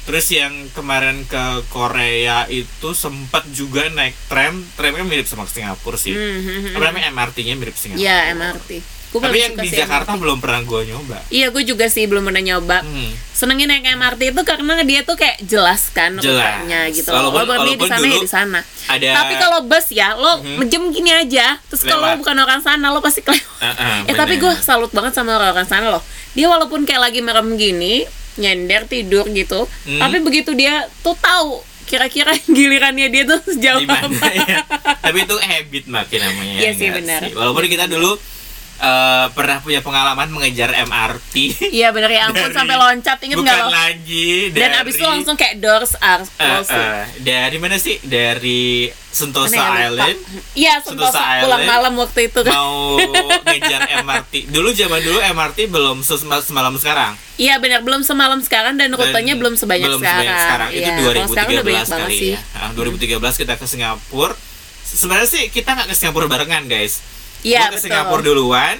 Terus 0.00 0.26
yang 0.32 0.72
kemarin 0.74 1.22
ke 1.28 1.62
Korea 1.70 2.48
itu 2.48 2.96
sempat 2.96 3.46
juga 3.52 3.86
naik 3.92 4.16
tram. 4.26 4.58
Tramnya 4.74 5.04
mirip 5.04 5.28
sama 5.28 5.44
Singapura 5.46 5.94
sih. 6.00 6.16
Mhm. 6.16 6.74
Apa 6.74 6.90
namanya 6.90 7.12
MRT-nya 7.12 7.54
mirip 7.54 7.76
Singapura. 7.76 8.02
Iya, 8.02 8.32
MRT. 8.34 8.99
Gue 9.10 9.18
Tapi 9.18 9.38
yang 9.40 9.54
di 9.56 9.68
Jakarta 9.68 10.14
belum 10.14 10.38
pernah 10.38 10.62
gue 10.62 10.80
nyoba. 10.86 11.18
Iya, 11.28 11.50
gue 11.50 11.66
juga 11.66 11.86
sih 11.86 12.06
belum 12.06 12.22
pernah 12.22 12.38
nyoba. 12.40 12.78
Hmm. 12.80 13.10
Senengin 13.34 13.66
naik 13.66 13.82
MRT 13.90 14.30
itu 14.30 14.42
karena 14.44 14.78
dia 14.82 15.02
tuh 15.02 15.18
kayak 15.18 15.42
jelas 15.42 15.90
kan 15.90 16.14
rutenya 16.14 16.86
gitu. 16.88 17.10
Walaupun- 17.10 17.42
berhenti 17.42 17.74
di 17.74 17.76
walaupun 17.76 17.88
sana 17.88 18.06
ya 18.06 18.18
di 18.18 18.30
sana. 18.30 18.60
Ada 18.86 19.06
Tapi 19.12 19.34
kalau 19.36 19.58
bus 19.62 19.86
ya, 19.90 20.14
lo 20.14 20.30
menjem 20.54 20.82
gini 20.88 21.10
aja. 21.10 21.58
Terus 21.66 21.82
kalau 21.82 22.06
bukan 22.16 22.38
orang 22.38 22.62
sana, 22.62 22.86
lo 22.88 23.00
pasti 23.00 23.20
kelewat. 23.20 23.42
Ah, 23.60 23.74
ah, 23.74 23.98
eh 24.04 24.14
tapi 24.14 24.38
gue 24.38 24.52
salut 24.56 24.88
banget 24.88 25.12
sama 25.12 25.34
orang 25.34 25.66
sana 25.66 25.90
loh. 25.90 26.00
Dia 26.32 26.46
walaupun 26.46 26.82
kayak 26.82 27.02
lagi 27.02 27.20
merem 27.20 27.54
gini, 27.54 28.06
nyender 28.36 28.86
tidur 28.86 29.26
gitu, 29.28 29.66
Hmm. 29.84 29.98
tapi 29.98 30.16
begitu 30.20 30.54
dia 30.54 30.86
tuh 31.00 31.12
tahu 31.14 31.60
kira-kira 31.84 32.30
gilirannya 32.48 33.10
dia 33.10 33.26
tuh 33.26 33.42
sejauh 33.44 33.82
di 33.82 33.84
mana 33.84 34.06
apa. 34.06 34.26
ya. 34.30 34.56
Tapi 34.96 35.18
itu 35.20 35.36
habit 35.36 35.84
makin 35.88 36.20
namanya. 36.22 36.54
Iya 36.56 36.64
ya 36.64 36.72
sih, 36.72 36.88
benar. 36.88 37.20
sih? 37.20 37.34
Walaupun 37.34 37.66
kita 37.66 37.84
dulu 37.84 38.14
eh, 38.80 39.26
pernah 39.30 39.58
punya 39.58 39.80
pengalaman 39.80 40.28
mengejar 40.28 40.72
MRT. 40.80 41.34
Iya 41.70 41.90
bener 41.90 42.08
ya 42.08 42.26
ampun 42.26 42.42
Dari- 42.42 42.56
sampai 42.56 42.74
loncat 42.74 43.18
inget 43.20 43.36
nggak 43.38 43.58
lo? 43.58 43.68
lagi 43.68 44.48
Dan 44.50 44.60
dari 44.62 44.74
abis 44.78 44.94
itu 44.94 45.04
langsung 45.04 45.34
kayak 45.34 45.54
doors 45.58 45.92
are 45.98 46.24
eh, 46.38 46.64
eh, 46.64 47.02
dari 47.20 47.56
mana 47.56 47.76
sih? 47.76 48.00
Dari 48.00 48.88
Sentosa 49.06 49.52
Mana 49.52 49.74
ya. 49.76 49.88
Island 49.88 50.18
Iya, 50.54 50.74
Sentosa 50.78 51.12
Sentosa 51.12 51.42
pulang 51.42 51.58
Island. 51.58 51.66
malam 51.68 51.92
waktu 51.98 52.20
itu 52.24 52.40
kan. 52.40 52.52
mau 52.52 52.96
ngejar 53.42 53.80
MRT. 54.00 54.32
Dulu 54.48 54.68
zaman 54.70 55.00
dulu 55.00 55.18
MRT 55.20 55.58
belum 55.66 55.98
sesema- 56.00 56.40
semalam 56.40 56.72
sekarang. 56.74 57.12
Iya 57.36 57.58
benar, 57.58 57.80
belum 57.80 58.00
semalam 58.00 58.38
sekarang 58.38 58.74
dan 58.74 58.88
Dan 58.88 58.96
rutenya 58.96 59.34
belum 59.34 59.54
sebanyak 59.54 59.86
belum 59.86 59.98
sekarang. 59.98 60.22
sebanyak 60.22 60.38
sekarang. 60.40 60.68
Itu 60.70 60.78
Iya, 60.78 60.88
kalau 60.88 61.00
sekarang 61.26 61.48
udah 61.50 61.64
banyak 61.64 61.64
2013 61.82 61.90
banget 61.90 62.06
kali 62.06 62.16
sih. 62.16 62.30
ya. 62.30 62.40
Ah, 62.54 62.70
2013 62.72 63.34
kita 63.36 63.52
ke 63.56 63.66
Singapura. 63.66 64.34
Sebenarnya 64.80 65.28
sih 65.28 65.44
kita 65.48 65.68
nggak 65.70 65.86
ke 65.86 65.94
Singapura 65.94 66.26
barengan, 66.26 66.64
guys. 66.64 67.02
Iya, 67.42 67.60
ke 67.66 67.74
betul. 67.74 67.82
Singapura 67.86 68.22
duluan 68.22 68.76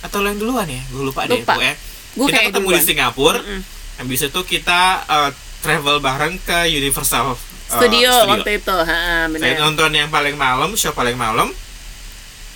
atau 0.00 0.18
lo 0.18 0.28
yang 0.28 0.38
duluan 0.38 0.66
ya? 0.66 0.82
Gue 0.86 1.02
lupa, 1.04 1.24
deh 1.24 1.34
Lupa. 1.36 1.54
pokoknya. 1.54 1.74
Gua 2.14 2.26
kita 2.26 2.40
ketemu 2.44 2.54
di 2.60 2.70
duluan. 2.70 2.84
Singapura. 2.84 3.38
Mm-mm. 3.38 3.60
Habis 3.96 4.20
itu 4.24 4.40
kita 4.44 4.80
eh, 5.04 5.30
travel 5.60 5.96
bareng 5.98 6.34
ke 6.40 6.58
Universal 6.68 7.32
eh, 7.32 7.38
Studio, 7.70 8.10
waktu 8.28 8.50
itu, 8.56 8.76
ha, 8.76 8.84
Saya 9.24 9.28
benar. 9.28 9.56
nonton 9.60 9.90
yang 9.90 10.08
paling 10.08 10.34
malam, 10.34 10.74
show 10.74 10.92
paling 10.92 11.14
malam 11.14 11.48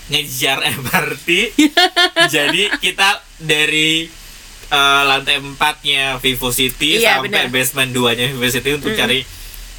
ngejar 0.09 0.59
MRT. 0.79 1.29
Jadi 2.27 2.63
kita 2.79 3.09
dari 3.37 4.07
eh, 4.69 5.03
lantai 5.05 5.39
empatnya 5.39 6.17
Vivo 6.19 6.51
City 6.51 6.99
Iya, 6.99 7.19
sampai 7.19 7.29
benar. 7.29 7.49
basement 7.49 7.91
2-nya 7.91 8.27
Vivo 8.31 8.47
City 8.47 8.71
untuk 8.73 8.91
Mm-mm. 8.91 9.01
cari 9.01 9.19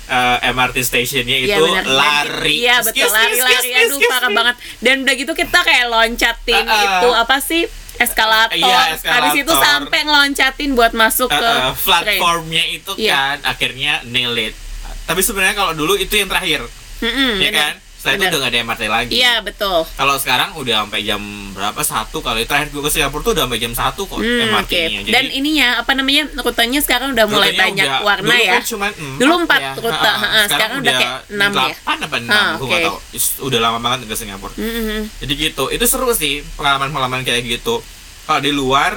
eh, 0.10 0.50
MRT 0.50 0.78
stationnya 0.82 1.38
Iya, 1.38 1.56
itu 1.56 1.64
benar. 1.64 1.84
Dan- 1.84 1.94
lari. 1.96 2.54
Iya 2.60 2.76
betul 2.82 3.06
me, 3.06 3.14
lari-lari 3.14 3.54
excuse 3.54 3.70
me, 3.70 3.78
aduh 3.78 3.86
excuse 3.94 4.10
parah 4.10 4.28
me. 4.28 4.36
banget. 4.36 4.56
Dan 4.80 4.96
udah 5.00 5.16
gitu 5.16 5.34
kita 5.34 5.60
kayak 5.60 5.86
loncatin 5.88 6.66
Ah, 6.66 6.74
ah. 6.74 6.82
itu 6.82 7.10
apa 7.16 7.38
sih? 7.40 7.64
Eskalator. 7.96 8.56
Iya, 8.56 8.80
eskalator. 8.94 9.12
Habis 9.22 9.34
itu 9.38 9.54
sampai 9.54 10.00
ngeloncatin 10.02 10.70
buat 10.72 10.94
masuk 10.94 11.28
Eh, 11.28 11.36
ke 11.36 11.46
eh, 11.46 11.54
train. 11.54 11.76
platformnya 12.16 12.64
itu 12.66 12.92
Iya. 12.98 13.12
kan 13.14 13.38
akhirnya 13.46 13.94
nail 14.04 14.34
it. 14.36 14.56
Tapi 15.04 15.20
sebenarnya 15.20 15.54
kalau 15.54 15.74
dulu 15.74 15.94
itu 15.96 16.14
yang 16.14 16.26
terakhir, 16.26 16.64
Mm-mm, 17.00 17.38
ya 17.38 17.50
benar. 17.50 17.60
kan? 17.60 17.74
Setelah 18.00 18.16
itu 18.16 18.26
udah 18.26 18.40
gak 18.40 18.50
ada 18.50 18.60
MRT 18.64 18.84
lagi. 18.88 19.12
Iya 19.14 19.34
betul. 19.40 19.84
Kalau 19.86 20.16
sekarang 20.16 20.56
udah 20.56 20.76
sampai 20.82 21.04
jam 21.04 21.20
berapa? 21.52 21.82
Satu 21.82 22.18
kali 22.20 22.44
terakhir 22.44 22.68
gue 22.70 22.80
ke 22.80 22.88
Singapura 22.90 23.22
tuh 23.22 23.34
udah 23.34 23.44
sampai 23.44 23.60
jam 23.60 23.74
satu 23.74 24.02
kok 24.04 24.16
Hmm, 24.16 24.24
oke. 24.24 24.48
MRT-nya. 24.48 25.00
Jadi 25.02 25.12
Dan 25.12 25.26
ininya 25.30 25.68
apa 25.78 25.92
namanya 25.94 26.24
rutenya 26.34 26.80
sekarang 26.80 27.12
udah 27.12 27.26
mulai 27.26 27.52
banyak 27.54 27.84
udah- 27.84 28.02
warna 28.02 28.24
dulu 28.26 28.40
ya. 28.42 28.54
kan 28.54 28.64
cuman 28.66 28.90
empat 28.90 29.20
Dulu 29.20 29.34
empat 29.42 29.60
ya. 29.62 29.72
rute, 29.76 29.92
Ha-ha. 30.02 30.16
ha-ha. 30.18 30.42
Sekarang 30.48 30.78
udah 30.80 30.94
kayak 30.96 31.14
enam 31.30 31.50
ya. 31.50 31.56
delapan 31.60 31.98
apa 32.00 32.16
enam? 32.18 32.32
Ah, 32.32 32.54
gue 32.58 32.78
tahu. 32.82 32.98
Is- 33.12 33.38
Udah 33.40 33.60
lama 33.60 33.78
banget 33.80 34.00
ke 34.02 34.16
Singapura. 34.16 34.54
Mm-mm. 34.56 35.02
Jadi 35.18 35.34
gitu. 35.36 35.64
Itu 35.68 35.84
seru 35.84 36.08
sih 36.12 36.40
pengalaman-pengalaman 36.56 37.22
kayak 37.22 37.44
gitu. 37.44 37.84
Kalau 38.24 38.40
di 38.40 38.52
luar 38.52 38.96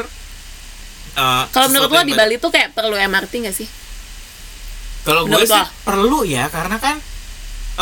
eh, 1.12 1.44
Kalau 1.48 1.66
menurut 1.68 1.90
lo 1.90 2.02
di 2.02 2.14
Bali 2.14 2.36
tuh 2.36 2.48
kayak 2.48 2.70
perlu 2.70 2.94
MRT 2.94 3.32
nggak 3.40 3.52
sih? 3.52 3.66
Kalau 5.02 5.26
gue 5.26 5.42
sih 5.42 5.50
lo? 5.50 5.66
perlu 5.82 6.22
ya 6.22 6.46
karena 6.46 6.78
kan 6.78 7.02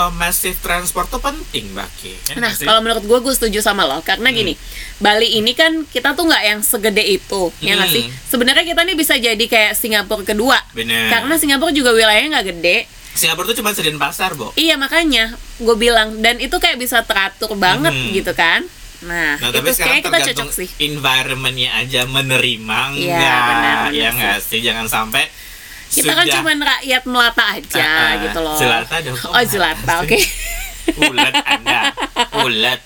eh, 0.01 0.13
massive 0.13 0.57
transport 0.57 1.07
tuh 1.07 1.19
penting 1.19 1.71
bagi. 1.71 2.17
ya 2.25 2.37
Nah, 2.37 2.51
kalau 2.51 2.81
menurut 2.81 3.03
gue, 3.03 3.19
gue 3.21 3.35
setuju 3.35 3.61
sama 3.61 3.85
lo. 3.85 4.01
Karena 4.01 4.31
gini, 4.31 4.57
Bali 4.97 5.35
ini 5.35 5.53
kan 5.53 5.85
kita 5.85 6.13
tuh 6.13 6.25
nggak 6.25 6.45
yang 6.47 6.61
segede 6.61 7.03
itu, 7.03 7.53
ya 7.59 7.75
nggak 7.75 7.87
Hmm. 7.87 7.97
sih? 7.97 8.05
Sebenarnya 8.27 8.65
kita 8.65 8.81
nih 8.83 8.95
bisa 8.95 9.15
jadi 9.15 9.41
kayak 9.43 9.73
Singapura 9.73 10.23
kedua. 10.23 10.59
Bener. 10.71 11.09
Karena 11.09 11.35
Singapura 11.35 11.71
juga 11.71 11.91
wilayahnya 11.91 12.29
nggak 12.35 12.49
gede. 12.51 12.79
Singapura 13.11 13.47
tuh 13.47 13.59
cuma 13.59 13.71
sedin 13.71 13.97
pasar, 13.97 14.33
Bo. 14.33 14.55
Iya 14.55 14.75
makanya 14.75 15.35
gue 15.57 15.77
bilang 15.77 16.19
dan 16.19 16.37
itu 16.37 16.55
kayak 16.55 16.77
bisa 16.77 17.03
teratur 17.03 17.53
banget 17.55 17.91
Hmm. 17.91 18.13
gitu 18.13 18.33
kan. 18.33 18.63
Nah, 19.01 19.35
Nah, 19.35 19.49
itu 19.49 19.57
tapi 19.57 19.69
sekarang 19.73 19.99
kita 19.99 20.19
cocok 20.31 20.49
sih. 20.55 20.69
environmentnya 20.79 21.73
aja 21.75 22.05
menerima 22.05 22.81
Iya, 22.93 23.17
enggak, 23.17 23.41
benar, 23.43 23.77
benar 23.81 23.91
ya 23.91 24.05
sih. 24.07 24.15
nggak 24.15 24.39
sih? 24.43 24.59
Jangan 24.61 24.87
sampai 24.87 25.25
Kita 25.91 26.13
kan 26.13 26.23
sudah- 26.23 26.35
cuma 26.39 26.51
rakyat 26.57 27.03
melata 27.05 27.45
aja 27.53 27.83
Ah, 27.83 27.99
ah, 27.99 28.13
gitu 28.21 28.39
loh. 28.41 28.57
jelata 28.57 28.95
dong. 29.03 29.17
Oh, 29.27 29.43
jelata, 29.43 29.93
oke. 30.01 30.19
Ulet 31.03 31.35
Anda, 31.37 31.81
ulet. 32.41 32.81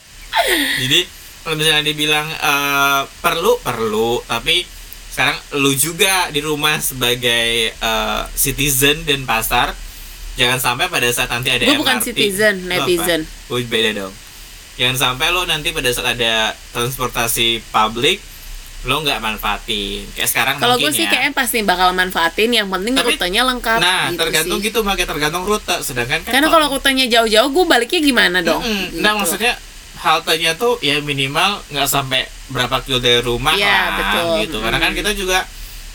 Jadi 0.76 1.00
kalau 1.40 1.54
misalnya 1.54 1.84
dibilang 1.84 2.26
eh, 2.26 3.00
perlu 3.18 3.60
perlu, 3.60 4.20
tapi 4.22 4.64
sekarang 5.08 5.38
lu 5.54 5.72
juga 5.72 6.26
di 6.28 6.40
rumah 6.40 6.76
sebagai 6.78 7.48
eh, 7.70 8.22
citizen 8.34 9.04
dan 9.04 9.24
pasar 9.24 9.72
jangan 10.34 10.58
sampai 10.58 10.90
pada 10.90 11.06
saat 11.08 11.30
nanti 11.30 11.46
ada 11.48 11.62
Gua 11.64 11.78
bukan 11.78 11.96
MRT 11.96 12.06
citizen, 12.10 12.54
netizen. 12.66 13.20
Oh, 13.46 13.56
beda 13.56 13.94
dong. 13.94 14.14
Jangan 14.74 14.96
sampai 14.98 15.30
lo 15.30 15.46
nanti 15.46 15.70
pada 15.70 15.86
saat 15.88 16.18
ada 16.18 16.50
transportasi 16.74 17.62
publik 17.70 18.18
lo 18.84 19.00
nggak 19.00 19.16
manfaatin. 19.18 20.04
Kayak 20.12 20.28
sekarang 20.28 20.54
Kalau 20.56 20.76
gue 20.76 20.90
sih 20.90 21.04
ya. 21.04 21.10
kayaknya 21.10 21.32
pasti 21.32 21.58
bakal 21.60 21.90
manfaatin. 21.90 22.52
Yang 22.52 22.68
penting 22.68 22.94
Tapi- 22.94 23.06
rutenya 23.10 23.42
lengkap. 23.42 23.78
Nah, 23.80 24.02
gitu 24.06 24.20
tergantung 24.20 24.58
sih. 24.58 24.66
gitu, 24.68 24.78
makanya 24.80 25.08
tergantung 25.08 25.44
rute. 25.44 25.76
Sedangkan 25.80 26.20
kan 26.20 26.30
Karena 26.30 26.48
kalau 26.48 26.66
rutenya 26.68 27.06
jauh-jauh, 27.08 27.48
gue 27.48 27.64
baliknya 27.64 28.00
gimana 28.02 28.38
dong? 28.40 28.60
Mm-mm. 28.60 28.80
Gitu. 28.90 29.00
Nah 29.00 29.12
maksudnya 29.16 29.52
haltenya 29.96 30.52
tuh 30.54 30.76
ya 30.78 31.00
minimal 31.00 31.64
nggak 31.66 31.88
sampai 31.88 32.22
berapa 32.46 32.76
kilo 32.80 33.00
dari 33.00 33.18
rumah 33.18 33.56
Iya, 33.56 33.64
lah 33.64 33.88
betul. 33.96 34.28
gitu. 34.42 34.56
Karena 34.60 34.78
kan 34.78 34.90
Mm. 34.92 34.98
kita 35.00 35.10
juga 35.14 35.38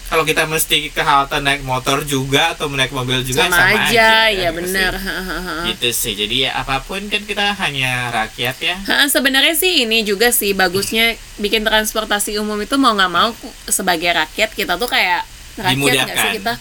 kalau 0.09 0.25
kita 0.25 0.49
mesti 0.49 0.89
ke 0.89 1.01
halte 1.05 1.37
naik 1.37 1.61
motor 1.61 2.01
juga 2.01 2.57
atau 2.57 2.65
naik 2.67 2.89
mobil 2.89 3.21
juga 3.21 3.45
sama, 3.45 3.61
sama, 3.61 3.87
aja, 3.87 3.93
ya 3.93 4.49
ya 4.49 4.49
nggak 4.49 4.53
bener. 4.57 4.93
sih? 4.97 5.67
Gitu 5.69 5.87
sih. 5.93 6.13
Jadi 6.17 6.35
ya 6.49 6.57
apa 6.57 6.81
pun 6.81 7.05
kan 7.07 7.21
kita 7.21 7.53
hanya 7.61 8.09
rakyat 8.09 8.57
ya. 8.57 8.75
Ha, 8.89 9.05
sebenarnya 9.05 9.53
sih 9.53 9.85
ini 9.85 10.01
juga 10.01 10.33
sih 10.33 10.57
bagusnya 10.57 11.13
bikin 11.37 11.61
transportasi 11.61 12.41
umum 12.41 12.57
itu 12.57 12.75
mau 12.81 12.97
nggak 12.97 13.11
mau 13.13 13.29
sebagai 13.69 14.09
rakyat 14.11 14.49
kita 14.57 14.81
tuh 14.81 14.89
kayak 14.89 15.23
rakyat 15.61 16.09
nggak 16.09 16.17
sih 16.17 16.31
kita 16.41 16.53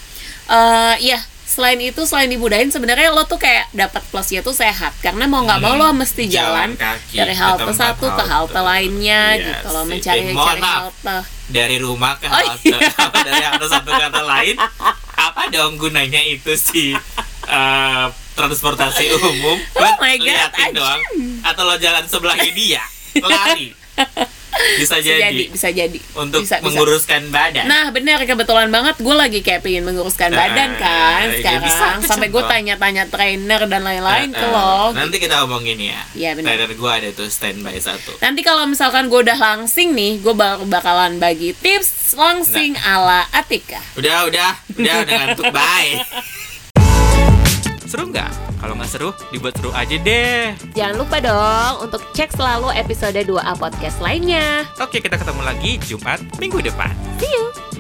eh 0.48 0.96
ya 1.12 1.20
selain 1.48 1.80
itu 1.80 2.04
selain 2.04 2.28
dimudahin 2.28 2.68
sebenarnya 2.68 3.08
lo 3.08 3.24
tuh 3.24 3.40
kayak 3.40 3.72
dapat 3.72 4.04
plusnya 4.06 4.40
tuh 4.40 4.52
sehat. 4.52 4.92
Karena 5.00 5.24
mau 5.24 5.40
nggak 5.42 5.58
mau 5.58 5.72
Hmm, 5.72 5.80
lo 5.80 5.88
mesti 5.96 6.28
jalan, 6.28 6.76
kaki 6.76 7.16
dari 7.16 7.32
halte 7.32 7.72
satu 7.72 8.06
ke 8.06 8.22
halte. 8.22 8.60
lainnya 8.60 9.22
Iya 9.32 9.44
gitu 9.58 9.66
sih. 9.66 9.88
mencari 9.88 10.20
Eh, 10.22 10.36
cari 10.36 10.60
halte. 10.60 11.16
Dari 11.48 11.76
rumah 11.80 12.12
ke 12.20 12.28
Oh, 12.28 12.36
halte, 12.36 12.68
iya. 12.68 12.78
dari 13.26 13.42
halte 13.42 13.66
satu 13.66 13.88
ke 13.88 14.02
halte 14.04 14.22
lain. 14.22 14.56
Apa 15.16 15.42
dong 15.48 15.80
gunanya 15.80 16.20
itu 16.20 16.52
sih? 16.54 16.92
eh, 17.48 18.06
transportasi 18.36 19.08
umum? 19.18 19.56
Oh 19.56 19.80
Lo 19.80 19.90
my 19.98 20.14
God, 20.14 20.52
doang. 20.70 21.00
atau 21.42 21.62
lo 21.64 21.74
jalan 21.74 22.04
sebelahnya 22.04 22.52
dia 22.52 22.82
lari 23.18 23.72
bisa 24.76 24.94
bisa 24.94 24.96
jadi, 25.00 25.22
jadi 25.24 25.44
bisa 25.48 25.68
jadi. 25.70 25.98
Untuk 26.14 26.40
bisa, 26.42 26.56
bisa. 26.56 26.64
menguruskan 26.64 27.22
badan. 27.28 27.64
Nah 27.64 27.88
bener 27.88 28.18
kebetulan 28.20 28.68
banget 28.68 28.98
gue 28.98 29.14
lagi 29.14 29.40
kayak 29.40 29.60
pengen 29.60 29.84
menguruskan 29.84 30.28
Nah, 30.28 30.38
badan 30.38 30.70
kan 30.76 31.24
ya 31.24 31.38
sekarang. 31.38 31.62
bisa, 31.62 31.86
sampai 32.04 32.28
gue 32.28 32.42
tanya-tanya 32.42 33.04
trainer 33.06 33.60
dan 33.64 33.80
lain-lain 33.80 34.30
ke 34.30 34.38
Eh, 34.38 34.44
eh, 34.44 34.50
lo. 34.50 34.92
nanti 34.92 35.16
kita 35.16 35.42
omongin 35.42 35.78
ya. 35.78 36.00
Iya, 36.12 36.30
benar. 36.34 36.54
trainer 36.54 36.70
gua 36.74 36.92
ada 36.96 37.08
tuh 37.10 37.28
standby 37.28 37.76
satu. 37.78 38.16
Nanti 38.18 38.40
kalau 38.40 38.64
misalkan 38.64 39.06
gue 39.06 39.20
udah 39.20 39.36
langsing 39.36 39.92
nih, 39.92 40.18
gue 40.18 40.32
baru 40.32 40.64
bakalan 40.64 41.16
bagi 41.16 41.54
tips 41.54 41.90
langsing 42.10 42.74
ala 42.78 43.24
Atika. 43.30 43.78
udah 43.94 44.26
udah. 44.26 44.50
Udah 44.74 44.94
udah 45.00 45.14
ngantuk. 45.16 45.46
Bye 45.48 46.02
seru 47.88 48.04
nggak 48.06 48.28
kalau 48.60 48.76
nggak 48.76 48.90
seru 48.92 49.10
dibuat 49.32 49.56
seru 49.56 49.72
aja 49.72 49.96
deh 49.96 50.52
Jangan 50.76 50.96
lupa 51.00 51.16
dong 51.18 51.88
untuk 51.88 52.04
cek 52.12 52.36
selalu 52.36 52.68
episode 52.76 53.16
2A 53.16 53.56
podcast 53.56 53.96
lainnya. 53.98 54.68
oke 54.76 55.00
kita 55.00 55.16
ketemu 55.16 55.40
lagi 55.40 55.80
Jumat 55.82 56.20
minggu 56.36 56.60
depan 56.60 56.92
See 57.16 57.32
you! 57.32 57.77